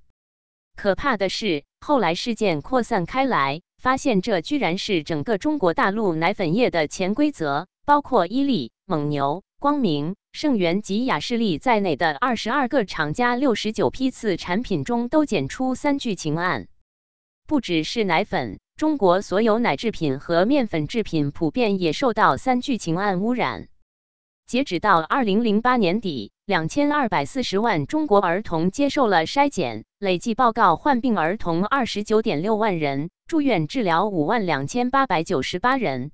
[0.75, 8.71] 可怕的是，后来事件扩散开来，发现这居然是整个中国大陆奶粉业的潜规则，包括伊利。
[8.87, 16.67] 蒙牛、光明、盛源及雅士利在内的二十二个厂家六十九批次产品中都检出三聚氰胺。
[17.45, 23.67] 不只是奶粉，中国所有奶制品和面粉制品普遍也受到三聚氰胺污染。
[24.47, 36.11] 截止到二零零八年底，两千二百四十万中国儿童接受了筛检，累计报告患病儿童二十九点六万人，住院治疗五万两千八百九十八人。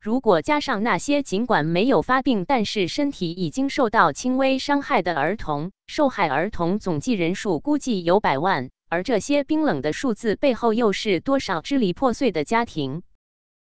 [0.00, 8.70] 如果加上那些尽管没有发病，但是身体已经受到轻微伤害的儿童，受害儿童总计人数估计有百万。
[8.92, 13.02] 而这些冰冷的数字背后，又是多少支离破碎的家庭？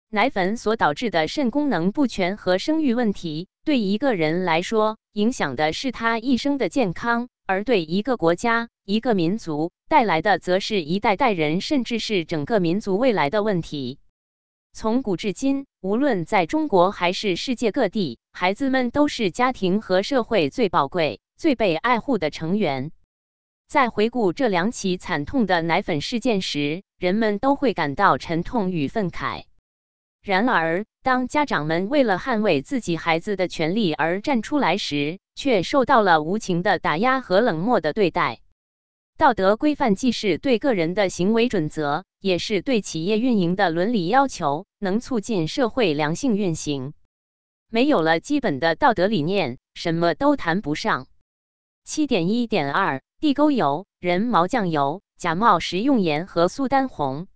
[0.10, 14.00] 奶粉所导致的肾功能不全和生育问题，对一个人来说，影响的是他一生的健康；而对一个国家、一个民族带来的，则是一代代人，甚至是整个民族未来的问题。
[14.74, 22.92] 从古至今，无论在中国还是世界各地，孩子们都是家庭和社会最宝贵、最被爱护的成员。
[23.68, 29.46] 在回顾这两起惨痛的奶粉事件时，人们都会感到沉痛与愤慨。
[30.22, 38.40] 然而，当家长们为了捍卫自己孩子的权利而站出来时，却受到了无情的打压和冷漠的对待。
[39.18, 46.94] 道德规范既是对个人的行为准则，也是对企业运营的伦理要求，能促进社会良性运行。
[47.70, 51.08] 没有了基本的道德理念，什么都谈不上。
[51.84, 57.28] 七点一点二，地沟油、人毛酱油、假冒食用盐和苏丹红。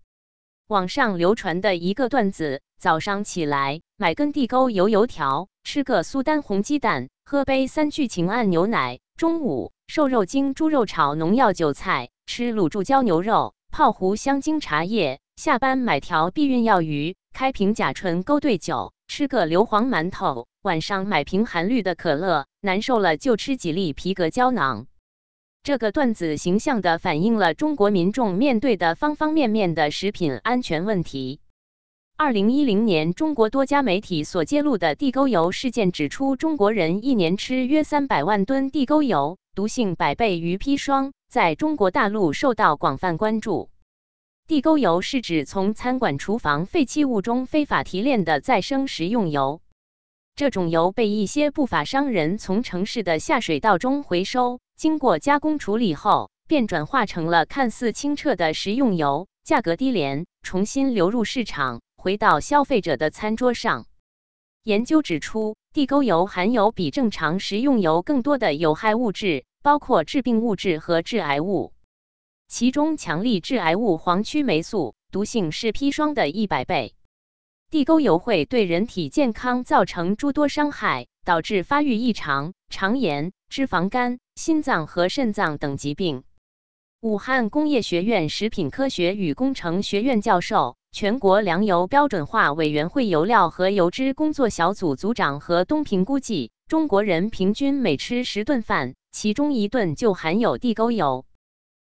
[0.68, 8.99] 网上流传的一个段子：早上起来买根地沟油油条，吃个苏丹红鸡蛋，喝杯三聚氰胺牛奶。
[9.15, 9.72] 中午。
[9.88, 24.88] 瘦肉精猪肉炒农药韭菜，吃卤猪椒牛肉，泡壶香精茶叶，下班买条避孕药鱼，开瓶甲醇勾兑酒，吃个硫磺馒头，晚上买瓶含氯的可乐，难受了就吃几粒皮革胶囊。
[25.68, 31.41] 这个段子形象地反映了中国民众面对的方方面面的食品安全问题。
[32.15, 43.69] 二零一零年，中国多家媒体所揭露的地沟油事件指出，中国人一年吃约三百万吨地沟油，毒性百倍于砒霜，在中国大陆受到广泛关注。
[44.48, 49.60] 地沟油是指从餐馆厨房废弃物中非法提炼的再生食用油，
[50.34, 61.81] 这种油被一些不法商人从城市的下水道中回收，经过加工处理后，便转化成了看似清澈的食用油，价格低廉，重新流入市场。
[61.95, 63.87] 回到消费者的餐桌上。
[64.61, 71.73] 研究指出，地沟油含有比正常食用油更多的有害物质，包括致病物质和致癌物。
[72.47, 76.93] 其中，强力致癌物黄曲霉素毒性是砒霜的一百倍。
[77.71, 86.23] 地沟油会对人体健康造成诸多伤害，导致发育异常、肠炎、脂肪肝、心脏和肾脏等疾病。
[87.01, 90.77] 武汉工业学院食品科学与工程学院教授。
[90.93, 101.26] 全国粮油标准化委员会油料和油脂工作小组组长何东平估计，中国人平均每吃十顿饭，其中一顿就含有地沟油。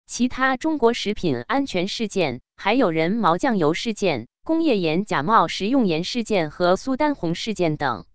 [0.07, 8.07] 其他中国食品安全事件还有人毛酱油事件、工业盐假冒食用盐事件和苏丹红事件等。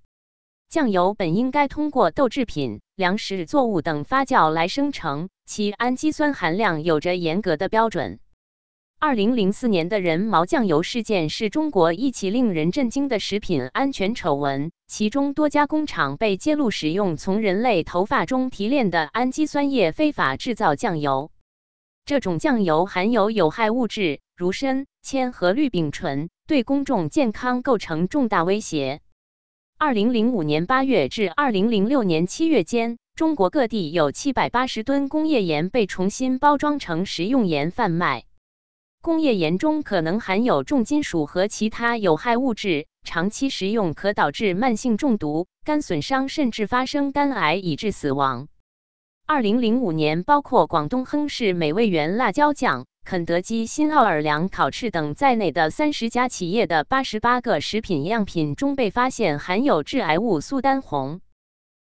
[0.70, 8.20] 酱油本应该通过豆制品、粮食作物等发酵来生成，其氨基酸含量有着严格的标准。
[9.00, 21.32] 二零零四年的人毛酱油事件是中国一起令人震惊的食品安全丑闻，其中多家工厂被揭露使用从人类头发中提炼的氨基酸液非法制造酱油。
[22.06, 29.02] 这种酱油含有有害物质如砷、铅和氯丙醇，对公众健康构成重大威胁。
[29.82, 38.26] 二零零五年八月至二零零六年七月间，中国各地有七百八十吨工业盐被重新包装成食用盐贩卖。
[39.02, 48.50] 工业盐中可能含有重金属和其他有害物质，长期食用可导致慢性中毒、肝损伤，甚至发生肝癌以致死亡。
[49.26, 61.22] 二零零五年，包括广东亨氏美味园辣椒酱、肯德基、新奥尔良烤翅等在内的三十家企业的八十八个食品样品中被发现含有致癌物苏丹红，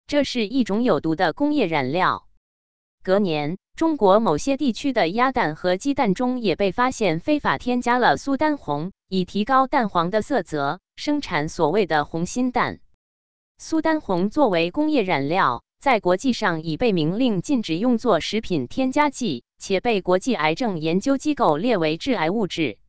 [0.08, 2.26] 这是一种有毒的工业染料。
[3.04, 3.58] 隔年。
[3.76, 12.82] 中国某些地区的鸭蛋和鸡蛋中也被发现非法添加了苏丹红，以提高蛋黄的色泽，生产所谓的红心蛋。
[13.58, 22.80] 苏丹红作为工业染料，在国际上已被明令禁止用作食品添加剂，且被国际癌症研究机构列为致癌物质。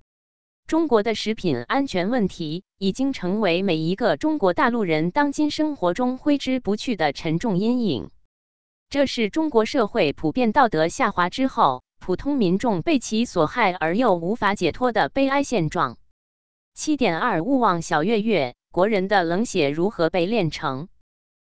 [0.67, 8.11] 中国的食品安全问题已经成为每一个中国大陆人当今生活中挥之不去的沉重阴影。
[8.89, 15.99] 这是中国社会普遍道德下滑之后，普通民众被其所害而又无法解脱的悲哀现状。
[16.75, 20.89] 七点二勿忘小月月，国人的冷血如何被炼成？